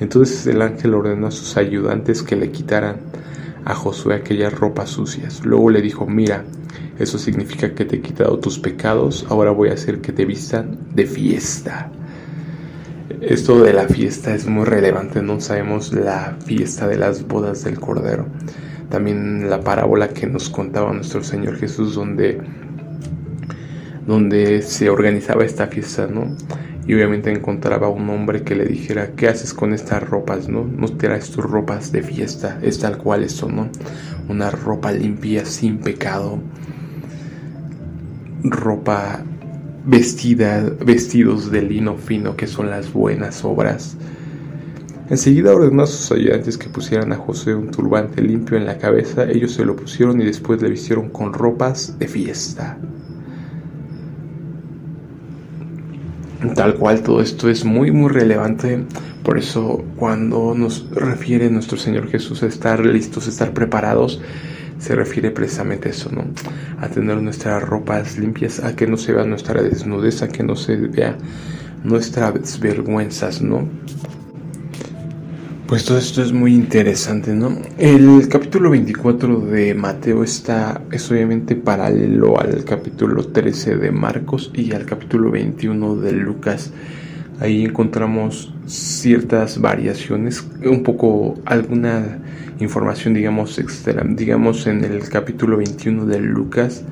Entonces 0.00 0.46
el 0.46 0.60
ángel 0.62 0.94
ordenó 0.94 1.26
a 1.26 1.30
sus 1.30 1.56
ayudantes 1.56 2.22
que 2.22 2.36
le 2.36 2.50
quitaran 2.50 2.96
a 3.64 3.74
Josué 3.74 4.14
aquellas 4.14 4.52
ropas 4.52 4.90
sucias. 4.90 5.44
Luego 5.44 5.70
le 5.70 5.82
dijo, 5.82 6.06
mira, 6.06 6.44
eso 6.98 7.18
significa 7.18 7.74
que 7.74 7.84
te 7.84 7.96
he 7.96 8.00
quitado 8.00 8.38
tus 8.38 8.58
pecados, 8.58 9.26
ahora 9.28 9.50
voy 9.50 9.68
a 9.70 9.74
hacer 9.74 10.00
que 10.00 10.12
te 10.12 10.24
vistan 10.24 10.78
de 10.94 11.06
fiesta. 11.06 11.90
Esto 13.20 13.60
de 13.60 13.72
la 13.72 13.88
fiesta 13.88 14.34
es 14.34 14.46
muy 14.46 14.64
relevante, 14.64 15.22
no 15.22 15.40
sabemos 15.40 15.92
la 15.92 16.36
fiesta 16.44 16.86
de 16.86 16.98
las 16.98 17.26
bodas 17.26 17.64
del 17.64 17.80
Cordero. 17.80 18.26
También 18.90 19.50
la 19.50 19.60
parábola 19.60 20.08
que 20.08 20.26
nos 20.26 20.48
contaba 20.48 20.92
nuestro 20.92 21.22
Señor 21.22 21.56
Jesús 21.56 21.94
donde 21.94 22.40
donde 24.08 24.62
se 24.62 24.88
organizaba 24.88 25.44
esta 25.44 25.66
fiesta, 25.66 26.06
¿no? 26.06 26.34
Y 26.86 26.94
obviamente 26.94 27.30
encontraba 27.30 27.90
un 27.90 28.08
hombre 28.08 28.42
que 28.42 28.54
le 28.54 28.64
dijera, 28.64 29.10
¿qué 29.14 29.28
haces 29.28 29.52
con 29.52 29.74
estas 29.74 30.02
ropas, 30.02 30.48
no? 30.48 30.64
No 30.64 30.88
traes 30.96 31.30
tus 31.30 31.44
ropas 31.44 31.92
de 31.92 32.02
fiesta, 32.02 32.58
es 32.62 32.78
tal 32.78 32.96
cual 32.96 33.22
esto, 33.22 33.50
¿no? 33.50 33.68
Una 34.30 34.50
ropa 34.50 34.92
limpia, 34.92 35.44
sin 35.44 35.76
pecado, 35.76 36.40
ropa 38.42 39.22
vestida, 39.84 40.60
vestidos 40.84 41.50
de 41.50 41.62
lino 41.62 41.96
fino, 41.96 42.36
que 42.36 42.46
son 42.46 42.70
las 42.70 42.92
buenas 42.92 43.44
obras. 43.44 43.96
Enseguida 45.10 45.54
ordenó 45.54 45.84
a 45.84 45.86
sus 45.86 46.12
ayudantes 46.12 46.58
que 46.58 46.68
pusieran 46.68 47.12
a 47.12 47.16
José 47.16 47.54
un 47.54 47.70
turbante 47.70 48.20
limpio 48.20 48.58
en 48.58 48.66
la 48.66 48.76
cabeza, 48.76 49.24
ellos 49.24 49.52
se 49.52 49.64
lo 49.64 49.74
pusieron 49.74 50.20
y 50.20 50.26
después 50.26 50.60
le 50.60 50.68
vistieron 50.68 51.08
con 51.08 51.32
ropas 51.32 51.98
de 51.98 52.06
fiesta. 52.08 52.76
Tal 56.54 56.74
cual 56.74 57.02
todo 57.02 57.22
esto 57.22 57.48
es 57.48 57.64
muy 57.64 57.90
muy 57.90 58.10
relevante, 58.10 58.84
por 59.24 59.38
eso 59.38 59.82
cuando 59.96 60.54
nos 60.54 60.88
refiere 60.90 61.50
nuestro 61.50 61.78
Señor 61.78 62.08
Jesús 62.08 62.42
a 62.42 62.46
estar 62.46 62.84
listos, 62.84 63.26
a 63.26 63.30
estar 63.30 63.52
preparados, 63.54 64.20
se 64.78 64.94
refiere 64.94 65.30
precisamente 65.30 65.88
a 65.88 65.90
eso, 65.92 66.10
¿no? 66.12 66.24
A 66.80 66.88
tener 66.88 67.20
nuestras 67.20 67.62
ropas 67.62 68.18
limpias, 68.18 68.60
a 68.60 68.76
que 68.76 68.86
no 68.86 68.96
se 68.96 69.12
vea 69.12 69.24
nuestra 69.24 69.62
desnudez, 69.62 70.22
a 70.22 70.28
que 70.28 70.42
no 70.42 70.56
se 70.56 70.76
vea 70.76 71.16
nuestras 71.84 72.60
vergüenzas, 72.60 73.42
¿no? 73.42 73.68
Pues 75.66 75.84
todo 75.84 75.98
esto 75.98 76.22
es 76.22 76.32
muy 76.32 76.54
interesante, 76.54 77.34
¿no? 77.34 77.54
El 77.76 78.26
capítulo 78.28 78.70
24 78.70 79.40
de 79.40 79.74
Mateo 79.74 80.24
está, 80.24 80.80
es 80.90 81.10
obviamente 81.10 81.56
paralelo 81.56 82.40
al 82.40 82.64
capítulo 82.64 83.26
13 83.26 83.76
de 83.76 83.90
Marcos 83.90 84.50
y 84.54 84.72
al 84.72 84.86
capítulo 84.86 85.30
21 85.30 85.96
de 85.96 86.12
Lucas. 86.12 86.72
Ahí 87.38 87.66
encontramos 87.66 88.54
ciertas 88.64 89.60
variaciones, 89.60 90.42
un 90.64 90.82
poco 90.82 91.34
alguna 91.44 92.18
información, 92.60 93.14
digamos, 93.14 93.58
extra, 93.58 94.04
digamos 94.04 94.66
en 94.66 94.84
el 94.84 95.08
capítulo 95.08 95.56
21 95.58 96.06
de 96.06 96.20
Lucas 96.20 96.84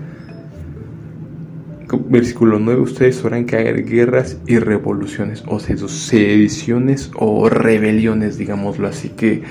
Versículo 1.88 2.58
9, 2.58 2.80
ustedes 2.80 3.16
sabrán 3.16 3.46
que 3.46 3.56
hay 3.56 3.72
guerras 3.84 4.38
y 4.48 4.58
revoluciones, 4.58 5.44
o 5.46 5.60
sediciones 5.60 7.12
o 7.14 7.48
rebeliones, 7.48 8.38
digámoslo 8.38 8.88
así, 8.88 9.10
que 9.10 9.42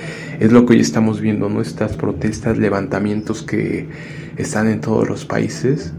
es 0.41 0.51
lo 0.51 0.65
que 0.65 0.73
hoy 0.73 0.81
estamos 0.81 1.21
viendo, 1.21 1.47
¿no? 1.47 1.61
Estas 1.61 1.95
protestas, 1.95 2.57
levantamientos 2.57 3.41
que 3.41 3.87
están 4.35 4.67
en 4.67 4.81
todos 4.81 5.07
los 5.07 5.23
países. 5.23 5.93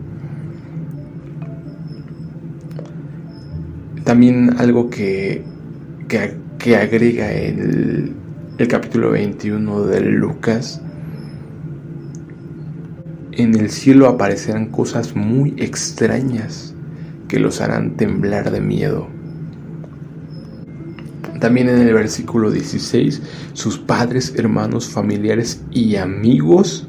También 4.05 4.57
algo 4.59 4.91
que, 4.91 5.43
que, 6.07 6.77
agrega 6.77 7.33
el, 7.33 8.13
el 8.59 8.69
capítulo 8.69 9.11
21 9.11 9.83
de 9.83 10.01
Lucas 10.01 10.81
en 13.33 13.55
el 13.55 13.69
cielo 13.71 14.09
aparecerán 14.09 14.67
cosas 14.71 15.15
muy 15.15 15.55
extrañas 15.59 16.75
que 17.29 17.39
los 17.39 17.61
harán 17.61 17.97
temblar 17.97 18.51
de 18.51 18.63
miedo. 18.63 19.09
También 21.39 21.69
en 21.69 21.81
el 21.87 21.93
versículo 21.93 22.51
16, 22.51 23.21
sus 23.53 23.79
padres, 23.79 24.33
hermanos, 24.37 24.89
familiares 24.89 25.63
y 25.71 25.97
amigos 25.97 26.89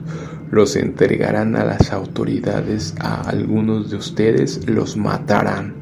los 0.52 0.78
entregarán 0.78 1.58
a 1.58 1.66
las 1.66 1.92
autoridades, 1.92 2.96
a 3.00 3.22
algunos 3.24 3.90
de 3.90 3.98
ustedes 3.98 4.70
los 4.70 4.96
matarán. 4.96 5.74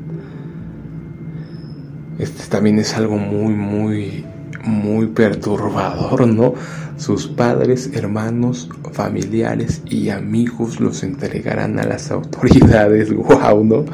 Este 2.18 2.44
también 2.50 2.80
es 2.80 2.96
algo 2.96 3.18
muy, 3.18 3.54
muy, 3.54 4.26
muy 4.66 5.08
perturbador, 5.08 6.28
¿no? 6.28 6.54
Sus 6.98 7.28
padres, 7.28 7.92
hermanos, 7.94 8.70
familiares 8.92 9.82
y 9.90 10.10
amigos 10.10 10.80
los 10.80 11.04
entregarán 11.04 11.80
a 11.80 11.86
las 11.86 12.12
autoridades. 12.12 13.10
Wow, 13.16 13.64
¿no? 13.64 13.86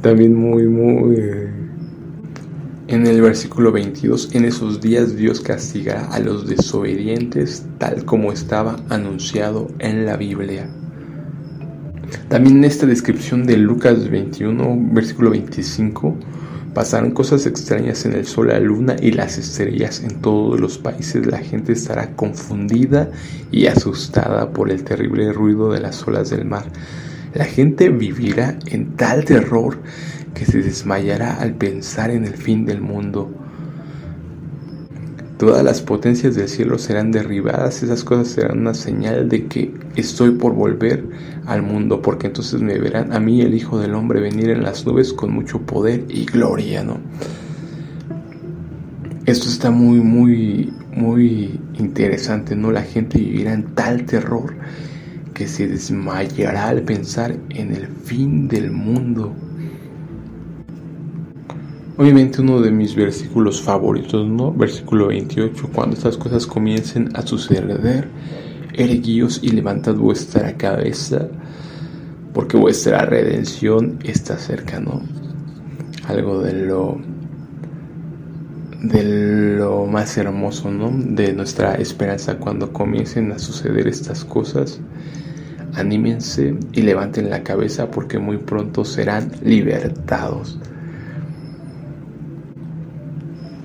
También 0.00 0.34
muy, 0.34 0.66
muy... 0.68 1.16
En 2.88 3.04
el 3.06 3.20
versículo 3.20 3.72
22, 3.72 4.34
en 4.34 4.44
esos 4.44 4.80
días 4.80 5.16
Dios 5.16 5.40
castigará 5.40 6.06
a 6.06 6.20
los 6.20 6.46
desobedientes 6.46 7.66
tal 7.78 8.04
como 8.04 8.30
estaba 8.30 8.76
anunciado 8.88 9.68
en 9.80 10.06
la 10.06 10.16
Biblia. 10.16 10.68
También 12.28 12.58
en 12.58 12.64
esta 12.64 12.86
descripción 12.86 13.44
de 13.44 13.56
Lucas 13.56 14.08
21, 14.08 14.78
versículo 14.92 15.30
25, 15.30 16.16
Pasarán 16.76 17.12
cosas 17.12 17.46
extrañas 17.46 18.04
en 18.04 18.12
el 18.12 18.26
sol, 18.26 18.48
la 18.48 18.60
luna 18.60 18.96
y 19.00 19.12
las 19.12 19.38
estrellas. 19.38 20.02
En 20.02 20.20
todos 20.20 20.60
los 20.60 20.76
países 20.76 21.24
la 21.24 21.38
gente 21.38 21.72
estará 21.72 22.14
confundida 22.14 23.10
y 23.50 23.66
asustada 23.66 24.50
por 24.50 24.70
el 24.70 24.84
terrible 24.84 25.32
ruido 25.32 25.72
de 25.72 25.80
las 25.80 26.06
olas 26.06 26.28
del 26.28 26.44
mar. 26.44 26.66
La 27.32 27.46
gente 27.46 27.88
vivirá 27.88 28.58
en 28.66 28.94
tal 28.94 29.24
terror 29.24 29.78
que 30.34 30.44
se 30.44 30.58
desmayará 30.58 31.40
al 31.40 31.54
pensar 31.54 32.10
en 32.10 32.26
el 32.26 32.34
fin 32.34 32.66
del 32.66 32.82
mundo. 32.82 33.45
Todas 35.38 35.62
las 35.62 35.82
potencias 35.82 36.34
del 36.34 36.48
cielo 36.48 36.78
serán 36.78 37.12
derribadas, 37.12 37.82
esas 37.82 38.04
cosas 38.04 38.28
serán 38.28 38.58
una 38.60 38.72
señal 38.72 39.28
de 39.28 39.46
que 39.46 39.74
estoy 39.94 40.30
por 40.30 40.54
volver 40.54 41.04
al 41.44 41.60
mundo, 41.60 42.00
porque 42.00 42.28
entonces 42.28 42.62
me 42.62 42.78
verán 42.78 43.12
a 43.12 43.20
mí, 43.20 43.42
el 43.42 43.54
Hijo 43.54 43.78
del 43.78 43.94
Hombre, 43.94 44.20
venir 44.20 44.48
en 44.48 44.62
las 44.62 44.86
nubes 44.86 45.12
con 45.12 45.32
mucho 45.32 45.60
poder 45.60 46.04
y 46.08 46.24
gloria, 46.24 46.82
¿no? 46.82 46.98
Esto 49.26 49.48
está 49.48 49.70
muy, 49.70 50.00
muy, 50.00 50.72
muy 50.94 51.60
interesante, 51.74 52.56
¿no? 52.56 52.70
La 52.70 52.82
gente 52.82 53.18
vivirá 53.18 53.52
en 53.52 53.74
tal 53.74 54.06
terror 54.06 54.54
que 55.34 55.46
se 55.46 55.68
desmayará 55.68 56.68
al 56.68 56.80
pensar 56.80 57.36
en 57.50 57.74
el 57.74 57.88
fin 57.88 58.48
del 58.48 58.70
mundo. 58.70 59.34
Obviamente 61.98 62.42
uno 62.42 62.60
de 62.60 62.70
mis 62.70 62.94
versículos 62.94 63.62
favoritos, 63.62 64.28
¿no? 64.28 64.52
Versículo 64.52 65.06
28, 65.06 65.70
cuando 65.72 65.96
estas 65.96 66.18
cosas 66.18 66.46
comiencen 66.46 67.08
a 67.16 67.22
suceder, 67.22 68.08
erguíos 68.74 69.40
y 69.42 69.48
levantad 69.48 69.94
vuestra 69.94 70.58
cabeza, 70.58 71.26
porque 72.34 72.58
vuestra 72.58 73.06
redención 73.06 73.98
está 74.04 74.36
cerca, 74.36 74.78
¿no? 74.78 75.00
Algo 76.06 76.42
de 76.42 76.52
lo 76.66 77.00
de 78.82 79.56
lo 79.56 79.86
más 79.86 80.18
hermoso, 80.18 80.70
¿no? 80.70 80.90
De 80.90 81.32
nuestra 81.32 81.76
esperanza 81.76 82.36
cuando 82.36 82.74
comiencen 82.74 83.32
a 83.32 83.38
suceder 83.38 83.88
estas 83.88 84.22
cosas. 84.22 84.80
Anímense 85.74 86.54
y 86.72 86.82
levanten 86.82 87.30
la 87.30 87.42
cabeza 87.42 87.90
porque 87.90 88.18
muy 88.18 88.36
pronto 88.36 88.84
serán 88.84 89.32
libertados. 89.42 90.58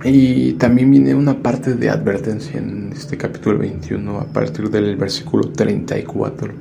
Y 0.03 0.53
también 0.53 0.89
viene 0.89 1.13
una 1.13 1.43
parte 1.43 1.75
de 1.75 1.91
advertencia 1.91 2.57
en 2.57 2.91
este 2.91 3.17
capítulo 3.17 3.59
21 3.59 4.19
a 4.19 4.25
partir 4.25 4.71
del 4.71 4.95
versículo 4.95 5.49
34. 5.49 6.51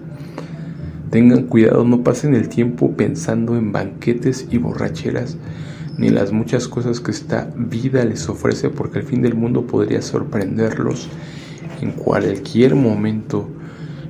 Tengan 1.10 1.44
cuidado, 1.44 1.82
no 1.84 2.04
pasen 2.04 2.34
el 2.34 2.50
tiempo 2.50 2.92
pensando 2.92 3.56
en 3.56 3.72
banquetes 3.72 4.46
y 4.50 4.58
borracheras, 4.58 5.38
ni 5.96 6.10
las 6.10 6.32
muchas 6.32 6.68
cosas 6.68 7.00
que 7.00 7.12
esta 7.12 7.50
vida 7.56 8.04
les 8.04 8.28
ofrece, 8.28 8.68
porque 8.68 8.98
el 8.98 9.06
fin 9.06 9.22
del 9.22 9.34
mundo 9.34 9.66
podría 9.66 10.02
sorprenderlos 10.02 11.08
en 11.80 11.92
cualquier 11.92 12.74
momento, 12.74 13.48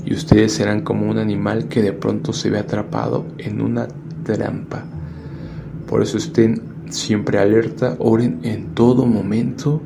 y 0.04 0.12
ustedes 0.12 0.52
serán 0.52 0.80
como 0.80 1.08
un 1.08 1.18
animal 1.18 1.68
que 1.68 1.82
de 1.82 1.92
pronto 1.92 2.32
se 2.32 2.50
ve 2.50 2.58
atrapado 2.58 3.26
en 3.38 3.60
una 3.60 3.86
trampa. 4.24 4.84
Por 5.86 6.02
eso 6.02 6.18
estén 6.18 6.69
siempre 6.90 7.38
alerta, 7.38 7.96
oren 7.98 8.40
en 8.42 8.74
todo 8.74 9.06
momento 9.06 9.80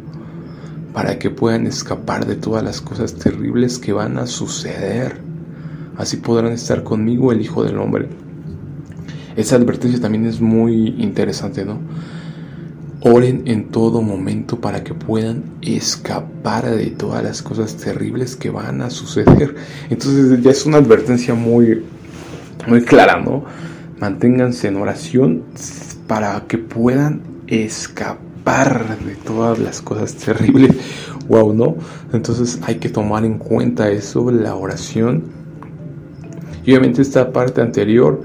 para 0.92 1.18
que 1.18 1.30
puedan 1.30 1.66
escapar 1.66 2.24
de 2.24 2.36
todas 2.36 2.62
las 2.62 2.80
cosas 2.80 3.14
terribles 3.14 3.78
que 3.78 3.92
van 3.92 4.16
a 4.16 4.26
suceder. 4.26 5.16
Así 5.96 6.18
podrán 6.18 6.52
estar 6.52 6.84
conmigo 6.84 7.32
el 7.32 7.40
Hijo 7.40 7.64
del 7.64 7.78
Hombre. 7.78 8.08
Esa 9.36 9.56
advertencia 9.56 10.00
también 10.00 10.26
es 10.26 10.40
muy 10.40 10.94
interesante, 10.98 11.64
¿no? 11.64 11.78
Oren 13.00 13.42
en 13.46 13.68
todo 13.68 14.00
momento 14.00 14.60
para 14.60 14.84
que 14.84 14.94
puedan 14.94 15.42
escapar 15.60 16.70
de 16.70 16.86
todas 16.86 17.22
las 17.22 17.42
cosas 17.42 17.76
terribles 17.76 18.36
que 18.36 18.50
van 18.50 18.80
a 18.80 18.90
suceder. 18.90 19.56
Entonces 19.90 20.40
ya 20.42 20.52
es 20.52 20.64
una 20.64 20.78
advertencia 20.78 21.34
muy, 21.34 21.82
muy 22.68 22.82
clara, 22.82 23.20
¿no? 23.20 23.44
Manténganse 23.98 24.68
en 24.68 24.76
oración 24.76 25.42
para 26.06 26.44
que 26.46 26.58
puedan 26.58 27.22
escapar 27.46 28.98
de 29.04 29.14
todas 29.14 29.58
las 29.58 29.80
cosas 29.80 30.14
terribles. 30.14 30.76
Wow, 31.28 31.54
¿no? 31.54 31.76
Entonces 32.12 32.58
hay 32.62 32.74
que 32.76 32.90
tomar 32.90 33.24
en 33.24 33.38
cuenta 33.38 33.90
eso, 33.90 34.30
la 34.30 34.54
oración. 34.54 35.24
Y 36.64 36.70
obviamente 36.72 37.02
esta 37.02 37.32
parte 37.32 37.60
anterior, 37.62 38.22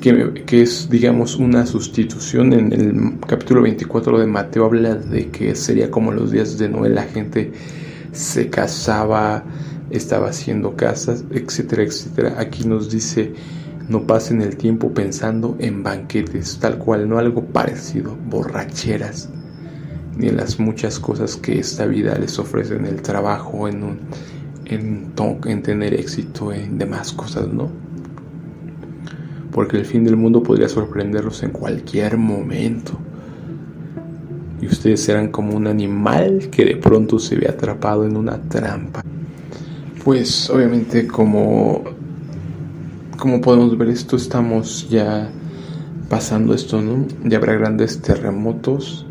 que, 0.00 0.62
es, 0.62 0.88
digamos, 0.90 1.36
una 1.36 1.66
sustitución 1.66 2.52
en 2.52 2.72
el 2.72 3.20
capítulo 3.26 3.62
24 3.62 4.18
de 4.18 4.26
Mateo, 4.26 4.64
habla 4.66 4.94
de 4.94 5.28
que 5.28 5.54
sería 5.54 5.90
como 5.90 6.12
los 6.12 6.30
días 6.30 6.58
de 6.58 6.68
Noé, 6.68 6.90
la 6.90 7.04
gente 7.04 7.52
se 8.12 8.48
casaba, 8.50 9.44
estaba 9.90 10.28
haciendo 10.28 10.76
casas, 10.76 11.24
etcétera, 11.30 11.82
etcétera. 11.82 12.36
Aquí 12.38 12.66
nos 12.66 12.90
dice 12.90 13.32
no 13.88 14.02
pasen 14.06 14.42
el 14.42 14.56
tiempo 14.56 14.92
pensando 14.92 15.56
en 15.58 15.82
banquetes, 15.82 16.58
tal 16.60 16.78
cual, 16.78 17.08
no 17.08 17.18
algo 17.18 17.44
parecido, 17.44 18.16
borracheras, 18.28 19.30
ni 20.16 20.28
en 20.28 20.36
las 20.36 20.60
muchas 20.60 20.98
cosas 20.98 21.36
que 21.36 21.58
esta 21.58 21.86
vida 21.86 22.16
les 22.18 22.38
ofrece 22.38 22.76
en 22.76 22.84
el 22.84 23.00
trabajo, 23.00 23.66
en, 23.66 23.82
un, 23.82 23.98
en, 24.66 25.12
en 25.46 25.62
tener 25.62 25.94
éxito, 25.94 26.52
en 26.52 26.76
demás 26.76 27.12
cosas, 27.12 27.48
¿no? 27.48 27.70
Porque 29.52 29.78
el 29.78 29.86
fin 29.86 30.04
del 30.04 30.16
mundo 30.16 30.42
podría 30.42 30.68
sorprenderlos 30.68 31.42
en 31.42 31.50
cualquier 31.50 32.18
momento. 32.18 32.92
Y 34.60 34.66
ustedes 34.66 35.02
serán 35.02 35.28
como 35.28 35.56
un 35.56 35.66
animal 35.66 36.48
que 36.50 36.64
de 36.64 36.76
pronto 36.76 37.18
se 37.18 37.36
ve 37.36 37.48
atrapado 37.48 38.04
en 38.04 38.16
una 38.16 38.38
trampa. 38.42 39.02
Pues 40.04 40.50
obviamente 40.50 41.06
como 41.06 41.84
como 43.18 43.40
podemos 43.40 43.76
ver 43.76 43.88
esto 43.88 44.16
estamos 44.16 44.88
ya 44.88 45.28
pasando 46.08 46.54
esto, 46.54 46.80
¿no? 46.80 47.04
Ya 47.24 47.38
habrá 47.38 47.54
grandes 47.54 48.00
terremotos 48.00 49.04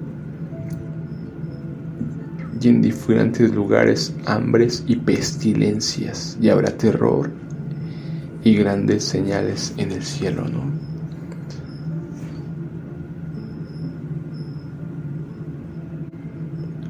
y 2.60 2.70
en 2.70 2.82
diferentes 2.82 3.54
lugares 3.54 4.16
hambres 4.26 4.84
y 4.88 4.96
pestilencias. 4.96 6.38
Y 6.42 6.50
habrá 6.50 6.76
terror 6.78 7.30
y 8.44 8.56
grandes 8.56 9.04
señales 9.04 9.74
en 9.78 9.92
el 9.92 10.04
cielo, 10.04 10.48
¿no? 10.48 10.64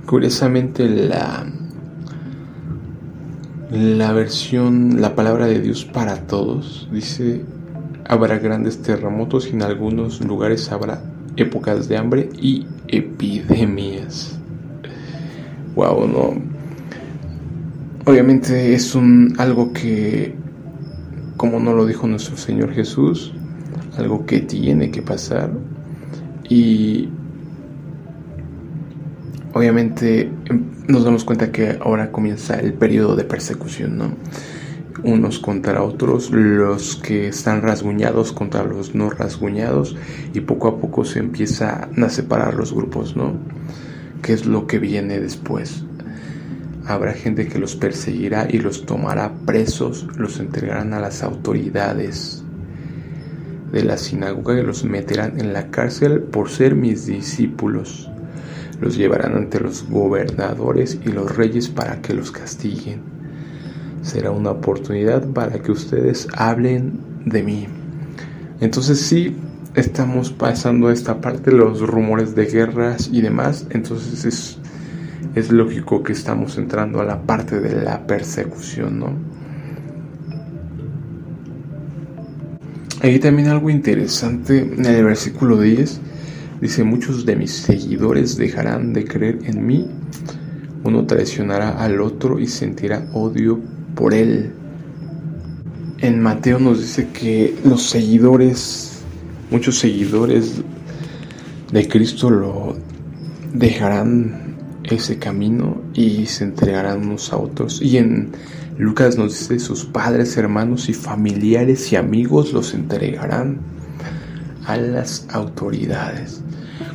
Curiosamente 0.06 0.88
la 0.88 1.46
la 3.72 4.14
versión, 4.14 5.02
la 5.02 5.16
palabra 5.16 5.48
de 5.48 5.60
Dios 5.60 5.86
para 5.86 6.28
todos, 6.28 6.88
dice, 6.92 7.44
habrá 8.08 8.38
grandes 8.40 8.82
terremotos 8.82 9.48
y 9.48 9.52
en 9.52 9.64
algunos 9.64 10.22
lugares 10.22 10.72
habrá 10.72 11.02
épocas 11.36 11.88
de 11.88 11.98
hambre 11.98 12.30
y 12.40 12.66
epidemias. 12.88 14.40
Wow, 15.76 16.08
no. 16.08 16.34
Obviamente 18.06 18.74
es 18.74 18.96
un 18.96 19.36
algo 19.38 19.74
que, 19.74 20.34
como 21.36 21.60
no 21.60 21.74
lo 21.74 21.86
dijo 21.86 22.08
nuestro 22.08 22.38
Señor 22.38 22.74
Jesús, 22.74 23.34
algo 23.98 24.26
que 24.26 24.40
tiene 24.40 24.92
que 24.92 25.02
pasar 25.02 25.52
y 26.50 27.10
obviamente 29.54 30.32
nos 30.88 31.04
damos 31.04 31.26
cuenta 31.26 31.52
que 31.52 31.78
ahora 31.82 32.12
comienza 32.12 32.60
el 32.60 32.74
periodo 32.74 33.16
de 33.16 33.26
persecución, 33.26 33.98
¿no? 33.98 34.12
Unos 35.04 35.40
contra 35.40 35.84
otros, 35.84 36.32
los 36.32 36.96
que 36.96 37.28
están 37.28 37.62
rasguñados 37.62 38.32
contra 38.32 38.64
los 38.64 38.96
no 38.96 39.10
rasguñados, 39.10 39.96
y 40.34 40.42
poco 40.42 40.70
a 40.70 40.80
poco 40.80 41.06
se 41.06 41.20
empiezan 41.20 42.04
a 42.04 42.10
separar 42.10 42.56
los 42.56 42.74
grupos, 42.74 43.16
¿no? 43.16 43.34
¿Qué 44.22 44.34
es 44.34 44.46
lo 44.46 44.66
que 44.66 44.80
viene 44.80 45.20
después? 45.20 45.84
Habrá 46.86 47.14
gente 47.14 47.48
que 47.48 47.60
los 47.60 47.76
perseguirá 47.76 48.48
y 48.50 48.60
los 48.60 48.86
tomará 48.86 49.34
presos, 49.46 50.08
los 50.18 50.40
entregarán 50.40 50.94
a 50.94 51.02
las 51.02 51.22
autoridades 51.22 52.44
de 53.72 53.84
la 53.84 53.98
sinagoga 53.98 54.58
y 54.58 54.64
los 54.64 54.86
meterán 54.86 55.40
en 55.40 55.52
la 55.52 55.70
cárcel 55.70 56.22
por 56.22 56.50
ser 56.50 56.76
mis 56.76 57.06
discípulos 57.06 58.10
los 58.80 58.96
llevarán 58.96 59.36
ante 59.36 59.60
los 59.60 59.88
gobernadores 59.90 61.00
y 61.06 61.10
los 61.10 61.36
reyes 61.36 61.70
para 61.70 62.02
que 62.02 62.14
los 62.14 62.32
castiguen. 62.32 63.02
Será 64.02 64.32
una 64.32 64.52
oportunidad 64.52 65.28
para 65.28 65.60
que 65.60 65.72
ustedes 65.72 66.28
hablen 66.36 67.00
de 67.26 67.44
mí. 67.44 67.68
Entonces 68.60 69.02
sí, 69.02 69.36
estamos 69.76 70.32
pasando 70.32 70.92
esta 70.92 71.20
parte, 71.22 71.52
los 71.52 71.82
rumores 71.82 72.36
de 72.36 72.46
guerras 72.46 73.10
y 73.12 73.22
demás. 73.22 73.66
Entonces 73.70 74.26
es, 74.26 74.60
es 75.36 75.52
lógico 75.52 76.04
que 76.04 76.14
estamos 76.14 76.58
entrando 76.58 77.02
a 77.02 77.06
la 77.06 77.22
parte 77.24 77.60
de 77.60 77.84
la 77.84 78.06
persecución, 78.06 79.00
¿no? 79.00 79.38
Hay 83.02 83.20
también 83.20 83.50
algo 83.50 83.70
interesante 83.70 84.60
en 84.60 84.86
el 84.86 85.06
versículo 85.06 85.62
10 85.62 86.02
Dice, 86.62 86.84
muchos 86.84 87.26
de 87.26 87.36
mis 87.36 87.52
seguidores 87.52 88.36
dejarán 88.36 88.94
de 88.94 89.06
creer 89.06 89.40
en 89.44 89.66
mí, 89.66 89.88
uno 90.84 91.06
traicionará 91.06 91.84
al 91.84 92.02
otro 92.02 92.40
y 92.40 92.48
sentirá 92.48 93.08
odio 93.14 93.60
por 93.96 94.14
él. 94.14 94.52
En 96.00 96.22
Mateo 96.22 96.60
nos 96.60 96.80
dice 96.80 97.10
que 97.10 97.56
los 97.64 97.84
seguidores, 97.90 99.02
muchos 99.52 99.80
seguidores 99.80 100.62
de 101.72 101.88
Cristo 101.88 102.30
lo 102.30 102.76
dejarán 103.54 104.56
ese 104.84 105.20
camino 105.20 105.82
y 105.94 106.26
se 106.28 106.46
entregarán 106.46 107.06
unos 107.06 107.34
a 107.34 107.38
otros. 107.38 107.82
Y 107.82 107.98
en 107.98 108.32
Lucas 108.78 109.18
nos 109.18 109.34
dice, 109.34 109.60
sus 109.60 109.86
padres, 109.86 110.38
hermanos 110.38 110.90
y 110.90 110.94
familiares 110.94 111.92
y 111.92 111.96
amigos 111.96 112.54
los 112.54 112.74
entregarán 112.74 113.60
a 114.68 114.78
las 114.78 115.28
autoridades 115.32 116.44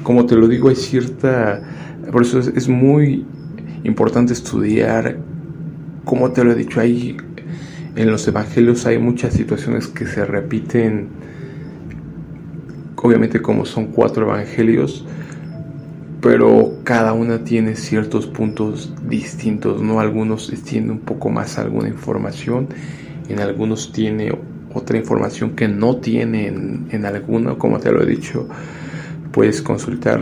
como 0.03 0.27
te 0.27 0.37
lo 0.37 0.49
digo, 0.49 0.69
hay 0.69 0.77
cierta... 0.77 1.63
Por 2.11 2.23
eso 2.23 2.41
es, 2.41 2.69
muy 2.69 3.25
importante 3.85 4.33
estudiar, 4.33 5.19
como 6.05 6.33
te 6.33 6.45
lo 6.45 6.53
he 6.53 6.55
dicho, 6.55 6.81
hay 6.81 7.17
en 7.95 8.11
los 8.11 8.27
evangelios 8.27 8.87
hay 8.87 8.99
muchas 8.99 9.35
situaciones 9.35 9.87
que 9.87 10.07
se 10.07 10.25
repiten, 10.25 11.09
obviamente 12.97 13.41
como 13.41 13.65
son 13.65 13.87
cuatro 13.87 14.27
evangelios, 14.27 15.07
pero 16.21 16.73
cada 16.83 17.13
una 17.13 17.45
tiene 17.45 17.77
ciertos 17.77 18.27
puntos 18.27 18.93
distintos, 19.09 19.81
¿no? 19.81 20.01
Algunos 20.01 20.53
tienen 20.65 20.91
un 20.91 21.01
poco 21.01 21.31
más 21.31 21.59
alguna 21.59 21.89
información, 21.89 22.69
en 23.29 23.41
algunos 23.41 23.93
tiene 23.93 24.33
otra 24.75 24.97
información 24.99 25.51
que 25.57 25.69
no 25.69 25.97
tiene 25.97 26.47
en, 26.47 27.05
alguna, 27.07 27.55
como 27.55 27.79
te 27.79 27.93
lo 27.93 28.03
he 28.03 28.07
dicho 28.07 28.49
puedes 29.33 29.63
consultar 29.63 30.21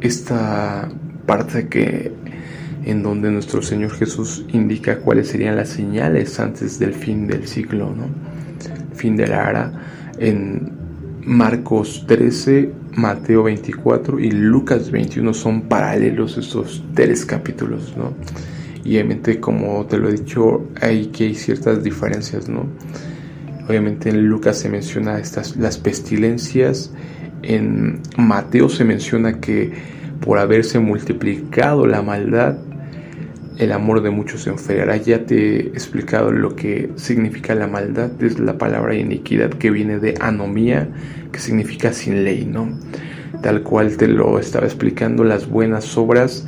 esta 0.00 0.88
parte 1.26 1.68
que 1.68 2.12
en 2.84 3.02
donde 3.02 3.30
nuestro 3.30 3.60
Señor 3.60 3.90
Jesús 3.90 4.44
indica 4.48 5.00
cuáles 5.00 5.28
serían 5.28 5.56
las 5.56 5.68
señales 5.68 6.38
antes 6.40 6.78
del 6.78 6.94
fin 6.94 7.26
del 7.26 7.46
ciclo, 7.46 7.94
¿no? 7.94 8.06
Fin 8.94 9.16
de 9.16 9.26
la 9.26 9.50
era 9.50 9.72
en 10.18 10.72
Marcos 11.24 12.04
13, 12.06 12.72
Mateo 12.94 13.42
24 13.42 14.18
y 14.18 14.30
Lucas 14.30 14.90
21 14.90 15.34
son 15.34 15.62
paralelos 15.62 16.38
estos 16.38 16.82
tres 16.94 17.26
capítulos, 17.26 17.94
¿no? 17.96 18.14
Y 18.84 18.94
obviamente, 18.94 19.38
como 19.38 19.84
te 19.84 19.98
lo 19.98 20.08
he 20.08 20.12
dicho, 20.12 20.68
hay 20.80 21.06
que 21.08 21.24
hay 21.24 21.34
ciertas 21.34 21.82
diferencias, 21.82 22.48
¿no? 22.48 22.66
Obviamente 23.68 24.08
en 24.08 24.26
Lucas 24.28 24.58
se 24.58 24.70
menciona 24.70 25.18
estas, 25.18 25.56
las 25.56 25.76
pestilencias, 25.76 26.90
en 27.42 28.00
Mateo 28.16 28.70
se 28.70 28.84
menciona 28.84 29.40
que 29.40 29.72
por 30.20 30.38
haberse 30.38 30.78
multiplicado 30.78 31.86
la 31.86 32.00
maldad, 32.00 32.56
el 33.58 33.72
amor 33.72 34.02
de 34.02 34.10
muchos 34.10 34.42
se 34.42 34.50
enfriará. 34.50 34.96
Ya 34.96 35.26
te 35.26 35.56
he 35.56 35.58
explicado 35.68 36.30
lo 36.30 36.56
que 36.56 36.90
significa 36.96 37.54
la 37.54 37.66
maldad, 37.66 38.10
es 38.22 38.38
la 38.38 38.56
palabra 38.56 38.94
iniquidad 38.94 39.50
que 39.50 39.70
viene 39.70 39.98
de 39.98 40.14
anomía, 40.20 40.88
que 41.30 41.38
significa 41.38 41.92
sin 41.92 42.24
ley, 42.24 42.46
¿no? 42.46 42.70
Tal 43.42 43.62
cual 43.62 43.96
te 43.96 44.08
lo 44.08 44.38
estaba 44.38 44.64
explicando, 44.64 45.24
las 45.24 45.48
buenas 45.48 45.98
obras, 45.98 46.46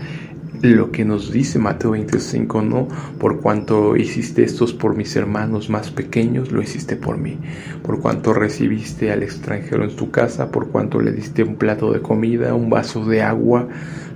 lo 0.62 0.90
que 0.90 1.04
nos 1.04 1.32
dice 1.32 1.58
Mateo 1.58 1.92
25, 1.92 2.62
¿no? 2.62 2.88
Por 3.18 3.40
cuanto 3.40 3.96
hiciste 3.96 4.42
estos 4.42 4.74
por 4.74 4.94
mis 4.94 5.16
hermanos 5.16 5.70
más 5.70 5.90
pequeños, 5.90 6.52
lo 6.52 6.60
hiciste 6.60 6.96
por 6.96 7.16
mí. 7.16 7.38
Por 7.82 8.00
cuanto 8.00 8.34
recibiste 8.34 9.10
al 9.10 9.22
extranjero 9.22 9.84
en 9.84 9.96
tu 9.96 10.10
casa, 10.10 10.50
por 10.50 10.68
cuanto 10.68 11.00
le 11.00 11.12
diste 11.12 11.42
un 11.42 11.56
plato 11.56 11.92
de 11.92 12.00
comida, 12.00 12.54
un 12.54 12.68
vaso 12.68 13.04
de 13.06 13.22
agua, 13.22 13.68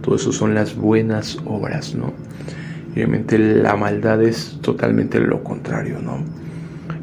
todo 0.02 0.16
eso 0.16 0.33
son 0.33 0.54
las 0.54 0.76
buenas 0.76 1.38
obras, 1.46 1.94
¿no? 1.94 2.12
Obviamente 2.92 3.38
la 3.38 3.74
maldad 3.74 4.22
es 4.22 4.59
totalmente 4.61 5.18
lo 5.20 5.42
contrario, 5.42 5.98
¿no? 6.00 6.18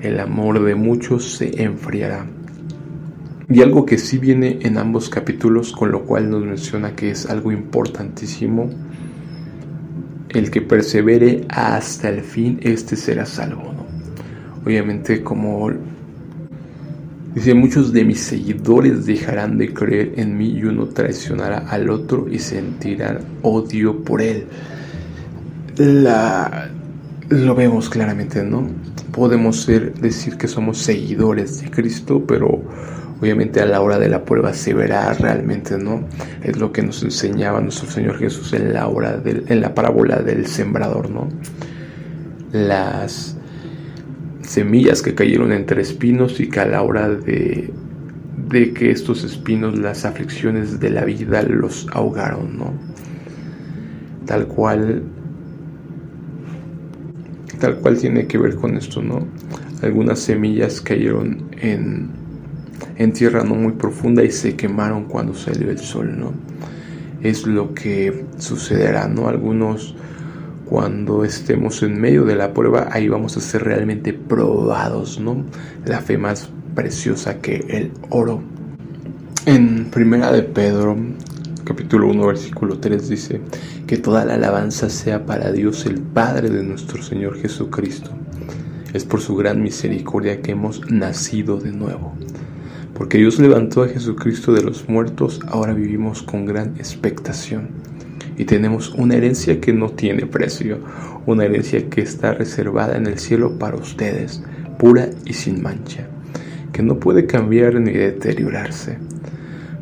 El 0.02 0.20
amor 0.20 0.64
de 0.64 0.76
muchos 0.76 1.34
se 1.34 1.64
enfriará. 1.64 2.26
Y 3.50 3.62
algo 3.62 3.86
que 3.86 3.98
sí 3.98 4.18
viene 4.18 4.60
en 4.62 4.78
ambos 4.78 5.10
capítulos, 5.10 5.74
con 5.74 5.92
lo 5.92 6.04
cual 6.04 6.30
nos 6.30 6.46
menciona 6.46 6.96
que 6.96 7.12
es 7.12 7.26
algo 7.30 7.52
importantísimo, 7.52 8.70
el 10.34 10.52
que 10.52 10.62
persevere 10.62 11.46
hasta 11.50 12.10
el 12.10 12.22
fin, 12.22 12.60
este 12.62 12.96
será 12.96 13.26
salvo, 13.26 13.74
¿no? 13.74 13.86
Obviamente 14.66 15.24
como 15.24 15.72
dice, 17.34 17.54
muchos 17.54 17.92
de 17.94 18.04
mis 18.06 18.20
seguidores 18.20 19.06
dejarán 19.06 19.58
de 19.58 19.74
creer 19.74 20.14
en 20.18 20.38
mí 20.38 20.50
y 20.50 20.64
uno 20.64 20.88
traicionará 20.88 21.60
al 21.70 21.90
otro 21.90 22.28
y 22.30 22.40
sentirán 22.40 23.20
odio 23.42 24.04
por 24.04 24.22
él 24.22 24.46
la, 25.78 26.70
lo 27.30 27.56
vemos 27.56 27.90
claramente, 27.90 28.44
¿no? 28.44 28.68
Podemos 29.12 29.68
decir 29.68 30.38
que 30.38 30.48
somos 30.48 30.78
seguidores 30.78 31.62
de 31.62 31.70
Cristo, 31.70 32.24
pero 32.26 32.62
obviamente 33.22 33.62
a 33.62 33.66
la 33.66 33.82
hora 33.82 34.00
de 34.00 34.10
la 34.10 34.26
prueba 34.26 34.52
se 34.54 34.74
verá 34.74 35.14
realmente, 35.14 35.78
¿no? 35.78 36.08
Es 36.44 36.58
lo 36.58 36.72
que 36.72 36.82
nos 36.82 37.04
enseñaba 37.04 37.62
nuestro 37.62 37.90
Señor 37.90 38.18
Jesús 38.18 38.52
en 38.54 38.74
la, 38.74 38.88
hora 38.88 39.18
del, 39.18 39.46
en 39.48 39.62
la 39.62 39.76
parábola 39.76 40.18
del 40.18 40.48
sembrador, 40.48 41.10
¿no? 41.12 41.30
Las 42.52 43.38
semillas 44.42 45.04
que 45.04 45.14
cayeron 45.14 45.52
entre 45.52 45.84
espinos 45.84 46.40
y 46.40 46.50
que 46.50 46.62
a 46.62 46.66
la 46.66 46.82
hora 46.82 47.10
de, 47.10 47.72
de 48.50 48.74
que 48.74 48.90
estos 48.90 49.24
espinos, 49.24 49.78
las 49.78 50.04
aflicciones 50.04 50.80
de 50.80 50.90
la 50.90 51.06
vida 51.06 51.44
los 51.44 51.88
ahogaron, 51.92 52.58
¿no? 52.58 52.74
Tal 54.26 54.48
cual 54.48 55.04
tal 57.60 57.76
cual 57.76 57.96
tiene 58.00 58.26
que 58.26 58.40
ver 58.40 58.56
con 58.56 58.76
esto, 58.76 59.04
¿no? 59.04 59.28
Algunas 59.84 60.20
semillas 60.20 60.82
cayeron 60.82 61.44
en, 61.62 62.21
en 63.04 63.14
tierra 63.14 63.44
no 63.44 63.56
muy 63.56 63.74
profunda 63.74 64.24
y 64.24 64.32
se 64.32 64.56
quemaron 64.56 65.06
cuando 65.06 65.34
salió 65.34 65.72
el 65.72 65.80
sol, 65.80 66.20
¿no? 66.20 66.34
Es 67.22 67.48
lo 67.48 67.74
que 67.74 68.26
sucederá, 68.38 69.08
¿no? 69.08 69.28
Algunos 69.28 69.96
cuando 70.66 71.26
estemos 71.26 71.84
en 71.84 72.00
medio 72.00 72.24
de 72.26 72.36
la 72.36 72.54
prueba, 72.54 72.90
ahí 72.92 73.08
vamos 73.10 73.36
a 73.38 73.42
ser 73.42 73.64
realmente 73.64 74.14
probados, 74.14 75.20
¿no? 75.20 75.44
La 75.86 76.00
fe 76.00 76.18
más 76.18 76.50
preciosa 76.76 77.42
que 77.42 77.66
el 77.70 77.92
oro. 78.10 78.42
En 79.46 79.90
Primera 79.90 80.32
de 80.32 80.44
Pedro, 80.44 80.96
capítulo 81.64 82.08
1, 82.08 82.28
versículo 82.28 82.78
3 82.80 83.10
dice, 83.10 83.42
que 83.88 83.98
toda 83.98 84.24
la 84.26 84.36
alabanza 84.36 84.90
sea 84.90 85.26
para 85.26 85.52
Dios 85.52 85.86
el 85.86 86.00
Padre 86.00 86.50
de 86.50 86.64
nuestro 86.64 87.02
Señor 87.02 87.38
Jesucristo. 87.38 88.12
Es 88.94 89.06
por 89.06 89.22
su 89.22 89.36
gran 89.36 89.62
misericordia 89.62 90.42
que 90.42 90.52
hemos 90.52 90.90
nacido 90.92 91.58
de 91.58 91.72
nuevo. 91.72 92.14
Porque 93.02 93.18
Dios 93.18 93.40
levantó 93.40 93.82
a 93.82 93.88
Jesucristo 93.88 94.54
de 94.54 94.62
los 94.62 94.88
muertos, 94.88 95.40
ahora 95.48 95.74
vivimos 95.74 96.22
con 96.22 96.46
gran 96.46 96.76
expectación. 96.78 97.70
Y 98.38 98.46
tenemos 98.46 98.94
una 98.94 99.16
herencia 99.16 99.60
que 99.60 99.74
no 99.74 99.90
tiene 99.90 100.28
precio, 100.28 100.78
una 101.26 101.46
herencia 101.46 101.90
que 101.90 102.02
está 102.02 102.36
reservada 102.36 102.96
en 102.98 103.08
el 103.08 103.18
cielo 103.18 103.58
para 103.58 103.76
ustedes, 103.76 104.44
pura 104.78 105.10
y 105.26 105.34
sin 105.34 105.64
mancha, 105.64 106.10
que 106.74 106.84
no 106.84 107.00
puede 107.00 107.26
cambiar 107.26 107.74
ni 107.82 107.92
deteriorarse 107.92 109.00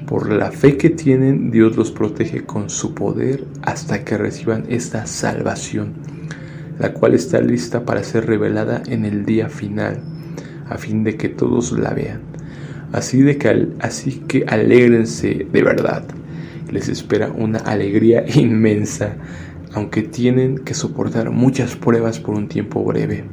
por 0.05 0.31
la 0.31 0.53
fe 0.53 0.77
que 0.77 0.89
tienen, 0.89 1.51
Dios 1.51 1.75
los 1.75 1.91
protege 1.91 2.45
con 2.45 2.69
su 2.69 2.95
poder 2.95 3.43
hasta 3.63 4.05
que 4.05 4.17
reciban 4.17 4.63
esta 4.69 5.05
salvación, 5.05 5.91
la 6.79 6.93
cual 6.93 7.15
está 7.15 7.41
lista 7.41 7.83
para 7.83 8.01
ser 8.01 8.27
revelada 8.27 8.81
en 8.87 9.03
el 9.03 9.25
día 9.25 9.49
final, 9.49 9.99
a 10.69 10.77
fin 10.77 11.03
de 11.03 11.17
que 11.17 11.27
todos 11.27 11.73
la 11.73 11.93
vean. 11.93 12.28
Así, 12.91 13.21
de 13.21 13.37
que, 13.37 13.67
así 13.79 14.23
que 14.27 14.45
alégrense 14.47 15.47
de 15.51 15.63
verdad. 15.63 16.03
Les 16.71 16.87
espera 16.89 17.31
una 17.31 17.59
alegría 17.59 18.25
inmensa, 18.35 19.15
aunque 19.73 20.03
tienen 20.03 20.59
que 20.59 20.73
soportar 20.73 21.31
muchas 21.31 21.75
pruebas 21.75 22.19
por 22.19 22.35
un 22.35 22.47
tiempo 22.47 22.83
breve. 22.83 23.25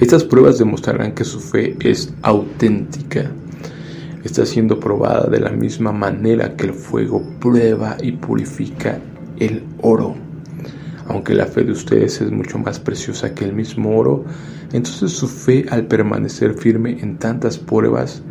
Estas 0.00 0.22
pruebas 0.22 0.58
demostrarán 0.58 1.12
que 1.12 1.24
su 1.24 1.40
fe 1.40 1.76
es 1.80 2.14
auténtica 2.22 3.32
está 4.24 4.44
siendo 4.44 4.78
probada 4.78 5.28
de 5.28 5.40
la 5.40 5.50
misma 5.50 5.92
manera 5.92 6.56
que 6.56 6.66
el 6.66 6.74
fuego 6.74 7.22
prueba 7.40 7.96
y 8.00 8.12
purifica 8.12 8.98
el 9.38 9.64
oro. 9.80 10.14
Aunque 11.08 11.34
la 11.34 11.46
fe 11.46 11.64
de 11.64 11.72
ustedes 11.72 12.20
es 12.20 12.30
mucho 12.30 12.58
más 12.58 12.78
preciosa 12.78 13.34
que 13.34 13.44
el 13.44 13.54
mismo 13.54 13.98
oro, 13.98 14.24
entonces 14.72 15.10
su 15.12 15.26
fe 15.26 15.64
al 15.70 15.86
permanecer 15.86 16.54
firme 16.54 16.98
en 17.00 17.18
tantas 17.18 17.58
pruebas 17.58 18.22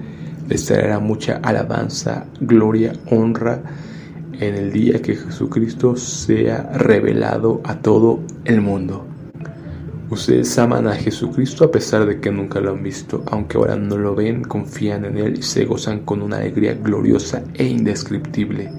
les 0.48 0.66
traerá 0.66 1.00
mucha 1.00 1.38
alabanza, 1.38 2.26
gloria, 2.40 2.94
honra 3.10 3.62
en 4.40 4.56
el 4.56 4.72
día 4.72 5.02
que 5.02 5.16
Jesucristo 5.16 5.96
sea 5.96 6.70
revelado 6.74 7.62
a 7.64 7.80
todo 7.80 8.20
el 8.46 8.62
mundo. 8.62 9.06
Ustedes 10.10 10.58
aman 10.58 10.88
a 10.88 10.96
Jesucristo 10.96 11.66
a 11.66 11.72
pesar 11.72 12.06
de 12.06 12.22
que 12.22 12.32
nunca 12.32 12.62
lo 12.62 12.72
han 12.72 12.82
visto, 12.82 13.24
aunque 13.26 13.58
ahora 13.58 13.76
no 13.76 13.98
lo 13.98 14.16
ven, 14.16 14.44
confían 14.44 15.04
en 15.04 15.18
Él 15.18 15.40
y 15.40 15.42
se 15.42 15.66
gozan 15.66 16.02
con 16.02 16.22
una 16.22 16.38
alegría 16.38 16.76
gloriosa 16.76 17.44
e 17.56 17.66
indescriptible. 17.66 18.72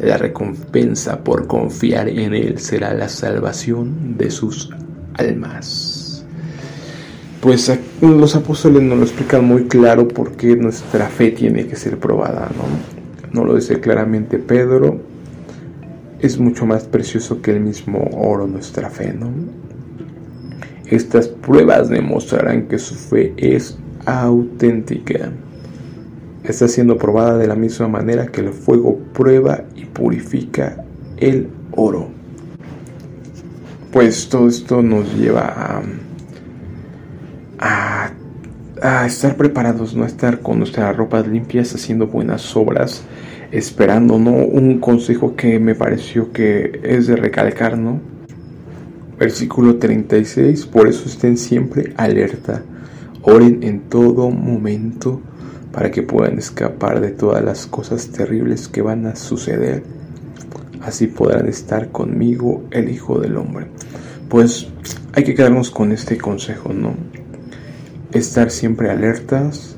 La 0.00 0.16
recompensa 0.16 1.22
por 1.22 1.46
confiar 1.46 2.08
en 2.08 2.34
Él 2.34 2.58
será 2.58 2.94
la 2.94 3.08
salvación 3.08 4.16
de 4.16 4.30
sus 4.30 4.70
almas. 5.14 6.24
Pues 7.40 7.72
los 8.00 8.36
apóstoles 8.36 8.82
nos 8.82 8.98
lo 8.98 9.04
explican 9.04 9.44
muy 9.44 9.64
claro 9.64 10.06
porque 10.06 10.56
nuestra 10.56 11.08
fe 11.08 11.32
tiene 11.32 11.66
que 11.66 11.76
ser 11.76 11.98
probada, 11.98 12.48
¿no? 12.56 13.32
No 13.32 13.44
lo 13.44 13.56
dice 13.56 13.80
claramente 13.80 14.38
Pedro, 14.38 15.00
es 16.20 16.38
mucho 16.38 16.66
más 16.66 16.84
precioso 16.84 17.42
que 17.42 17.50
el 17.50 17.60
mismo 17.60 18.08
oro 18.12 18.46
nuestra 18.46 18.90
fe, 18.90 19.12
¿no? 19.12 19.32
Estas 20.86 21.26
pruebas 21.26 21.88
demostrarán 21.88 22.68
que 22.68 22.78
su 22.78 22.94
fe 22.94 23.34
es 23.36 23.76
auténtica. 24.06 25.32
Está 26.44 26.66
siendo 26.66 26.98
probada 26.98 27.38
de 27.38 27.46
la 27.46 27.54
misma 27.54 27.86
manera 27.86 28.26
que 28.26 28.40
el 28.40 28.50
fuego 28.50 28.98
prueba 29.12 29.62
y 29.76 29.84
purifica 29.84 30.84
el 31.18 31.48
oro. 31.70 32.08
Pues 33.92 34.28
todo 34.28 34.48
esto 34.48 34.82
nos 34.82 35.14
lleva 35.14 35.82
a, 37.58 38.12
estar 39.06 39.36
preparados, 39.36 39.94
no 39.94 40.04
estar 40.04 40.40
con 40.40 40.58
nuestras 40.58 40.96
ropas 40.96 41.28
limpias, 41.28 41.72
haciendo 41.74 42.08
buenas 42.08 42.56
obras, 42.56 43.04
esperando, 43.52 44.18
¿no? 44.18 44.32
Un 44.32 44.80
consejo 44.80 45.36
que 45.36 45.60
me 45.60 45.76
pareció 45.76 46.32
que 46.32 46.80
es 46.82 47.06
de 47.06 47.14
recalcar, 47.14 47.78
¿no? 47.78 48.00
Versículo 49.16 49.76
36, 49.76 50.66
por 50.66 50.88
eso 50.88 51.04
estén 51.06 51.36
siempre 51.36 51.92
alerta, 51.96 52.62
oren 53.22 53.62
en 53.62 53.82
todo 53.82 54.30
momento 54.30 55.20
para 55.72 55.90
que 55.90 56.02
puedan 56.02 56.38
escapar 56.38 57.00
de 57.00 57.10
todas 57.10 57.42
las 57.42 57.66
cosas 57.66 58.08
terribles 58.08 58.68
que 58.68 58.82
van 58.82 59.06
a 59.06 59.16
suceder. 59.16 59.82
Así 60.82 61.06
podrán 61.06 61.48
estar 61.48 61.88
conmigo 61.88 62.64
el 62.70 62.90
Hijo 62.90 63.20
del 63.20 63.36
Hombre. 63.36 63.66
Pues 64.28 64.68
hay 65.14 65.24
que 65.24 65.34
quedarnos 65.34 65.70
con 65.70 65.92
este 65.92 66.18
consejo, 66.18 66.72
¿no? 66.72 66.94
Estar 68.12 68.50
siempre 68.50 68.90
alertas, 68.90 69.76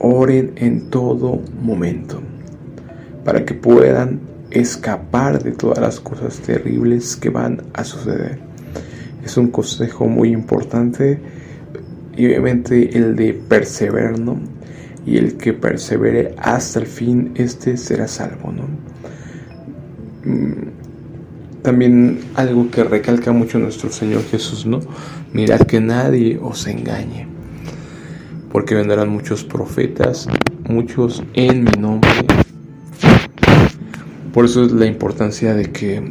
oren 0.00 0.52
en 0.56 0.90
todo 0.90 1.40
momento, 1.62 2.20
para 3.24 3.44
que 3.44 3.54
puedan 3.54 4.20
escapar 4.50 5.42
de 5.42 5.52
todas 5.52 5.78
las 5.78 6.00
cosas 6.00 6.38
terribles 6.38 7.16
que 7.16 7.30
van 7.30 7.62
a 7.74 7.84
suceder. 7.84 8.38
Es 9.24 9.36
un 9.36 9.48
consejo 9.48 10.06
muy 10.06 10.30
importante 10.30 11.20
y 12.16 12.26
obviamente 12.26 12.96
el 12.96 13.14
de 13.14 13.34
perseverar, 13.34 14.18
¿no? 14.18 14.57
Y 15.08 15.16
el 15.16 15.38
que 15.38 15.54
persevere 15.54 16.34
hasta 16.36 16.80
el 16.80 16.86
fin, 16.86 17.32
este 17.36 17.78
será 17.78 18.06
salvo, 18.06 18.52
¿no? 18.52 18.64
Mm, 20.30 21.62
también 21.62 22.20
algo 22.34 22.70
que 22.70 22.84
recalca 22.84 23.32
mucho 23.32 23.58
nuestro 23.58 23.90
Señor 23.90 24.22
Jesús, 24.24 24.66
¿no? 24.66 24.80
Mirad 25.32 25.60
que 25.62 25.80
nadie 25.80 26.38
os 26.42 26.66
engañe, 26.66 27.26
porque 28.52 28.74
vendrán 28.74 29.08
muchos 29.08 29.44
profetas, 29.44 30.28
muchos 30.68 31.22
en 31.32 31.64
mi 31.64 31.72
nombre. 31.80 32.10
Por 34.34 34.44
eso 34.44 34.62
es 34.66 34.72
la 34.72 34.84
importancia 34.84 35.54
de 35.54 35.72
que 35.72 36.02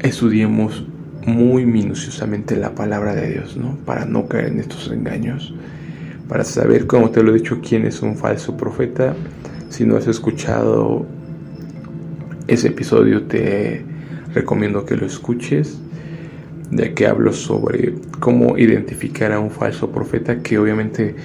estudiemos 0.00 0.84
muy 1.24 1.64
minuciosamente 1.64 2.56
la 2.56 2.74
palabra 2.74 3.14
de 3.14 3.34
Dios, 3.34 3.56
¿no? 3.56 3.76
Para 3.84 4.04
no 4.04 4.26
caer 4.26 4.46
en 4.46 4.58
estos 4.58 4.90
engaños, 4.90 5.54
para 6.28 6.44
saber, 6.44 6.86
como 6.86 7.10
te 7.10 7.22
lo 7.22 7.32
he 7.32 7.38
dicho, 7.38 7.60
quién 7.66 7.86
es 7.86 8.02
un 8.02 8.16
falso 8.16 8.56
profeta. 8.56 9.14
Si 9.70 9.84
no 9.84 9.96
has 9.96 10.06
escuchado 10.06 11.06
ese 12.46 12.68
episodio, 12.68 13.24
te 13.24 13.84
recomiendo 14.34 14.84
que 14.84 14.96
lo 14.96 15.06
escuches, 15.06 15.78
ya 16.70 16.94
que 16.94 17.06
hablo 17.06 17.32
sobre 17.32 17.94
cómo 18.20 18.58
identificar 18.58 19.32
a 19.32 19.40
un 19.40 19.50
falso 19.50 19.90
profeta, 19.90 20.40
que 20.42 20.58
obviamente 20.58 21.16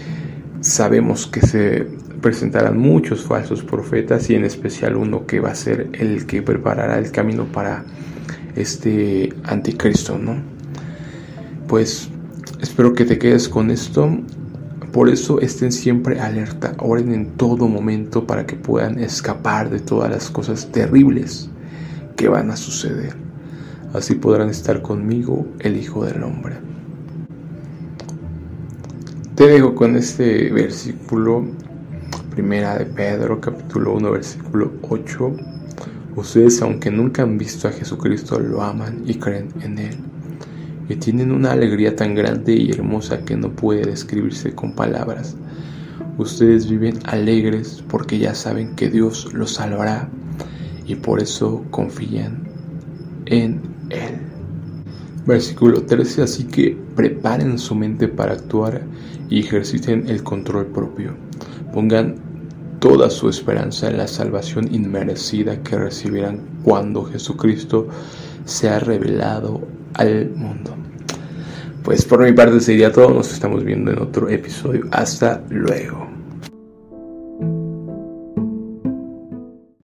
sabemos 0.62 1.28
que 1.28 1.42
se 1.42 1.88
presentarán 2.22 2.78
muchos 2.78 3.24
falsos 3.24 3.64
profetas 3.64 4.30
y 4.30 4.36
en 4.36 4.46
especial 4.46 4.96
uno 4.96 5.26
que 5.28 5.42
va 5.42 5.52
a 5.52 5.56
ser 5.56 5.90
el 5.94 6.26
que 6.26 6.42
preparará 6.42 6.98
el 6.98 7.12
camino 7.12 7.46
para 7.46 7.84
este 8.56 9.34
anticristo, 9.44 10.18
¿no? 10.18 10.38
Pues 11.68 12.10
espero 12.62 12.94
que 12.94 13.04
te 13.04 13.18
quedes 13.18 13.50
con 13.50 13.72
esto. 13.72 14.10
Por 14.94 15.10
eso 15.10 15.42
estén 15.42 15.72
siempre 15.72 16.20
alerta, 16.20 16.76
oren 16.78 17.12
en 17.16 17.32
todo 17.32 17.68
momento 17.68 18.28
para 18.28 18.46
que 18.46 18.56
puedan 18.56 19.00
escapar 19.00 19.72
de 19.72 19.80
todas 19.80 20.12
las 20.12 20.30
cosas 20.30 20.72
terribles 20.72 21.50
que 22.16 22.28
van 22.28 22.52
a 22.52 22.56
suceder. 22.56 23.16
Así 23.92 24.14
podrán 24.14 24.50
estar 24.50 24.84
conmigo 24.84 25.48
el 25.58 25.78
Hijo 25.78 26.06
del 26.06 26.22
Hombre. 26.22 26.58
Te 29.34 29.48
dejo 29.48 29.74
con 29.74 29.96
este 29.96 30.52
versículo, 30.52 31.44
primera 32.30 32.78
de 32.78 32.86
Pedro, 32.86 33.42
capítulo 33.42 33.96
1, 33.96 34.12
versículo 34.12 34.74
8. 34.84 35.36
Ustedes, 36.16 36.62
aunque 36.62 36.92
nunca 36.92 37.24
han 37.24 37.40
visto 37.40 37.68
a 37.68 37.72
Jesucristo, 37.72 38.40
lo 38.40 38.62
aman 38.62 39.02
y 39.08 39.16
creen 39.16 39.48
en 39.62 39.80
Él. 39.80 40.13
Y 40.90 40.96
tienen 40.96 41.32
una 41.32 41.52
alegría 41.52 41.96
tan 41.96 42.14
grande 42.14 42.56
y 42.56 42.72
hermosa 42.72 43.24
que 43.24 43.38
no 43.38 43.50
puede 43.50 43.84
describirse 43.84 44.54
con 44.54 44.74
palabras. 44.74 45.36
Ustedes 46.18 46.70
viven 46.70 47.00
alegres 47.06 47.84
porque 47.88 48.20
ya 48.20 48.36
saben 48.36 48.76
que 48.76 48.90
Dios 48.90 49.34
los 49.34 49.54
salvará 49.54 50.10
y 50.86 50.96
por 50.96 51.22
eso 51.22 51.64
confían 51.72 52.48
en 53.26 53.62
Él. 53.90 54.20
Versículo 55.26 55.84
13, 55.84 56.24
así 56.24 56.44
que 56.44 56.78
preparen 56.96 57.58
su 57.58 57.76
mente 57.76 58.10
para 58.10 58.34
actuar 58.34 58.82
y 59.30 59.40
ejerciten 59.40 60.10
el 60.10 60.22
control 60.22 60.66
propio. 60.68 61.14
Pongan 61.74 62.16
toda 62.80 63.10
su 63.10 63.30
esperanza 63.30 63.90
en 63.90 63.98
la 63.98 64.08
salvación 64.08 64.68
inmerecida 64.76 65.64
que 65.64 65.78
recibirán 65.78 66.42
cuando 66.64 67.06
Jesucristo 67.06 67.88
sea 68.44 68.80
revelado 68.80 69.62
al 69.96 70.30
mundo. 70.36 70.76
Pues 71.84 72.06
por 72.06 72.24
mi 72.24 72.32
parte 72.32 72.60
sería 72.62 72.92
todo, 72.92 73.14
nos 73.14 73.34
estamos 73.34 73.64
viendo 73.64 73.92
en 73.92 74.00
otro 74.00 74.30
episodio. 74.30 74.86
Hasta 74.92 75.42
luego. 75.50 76.13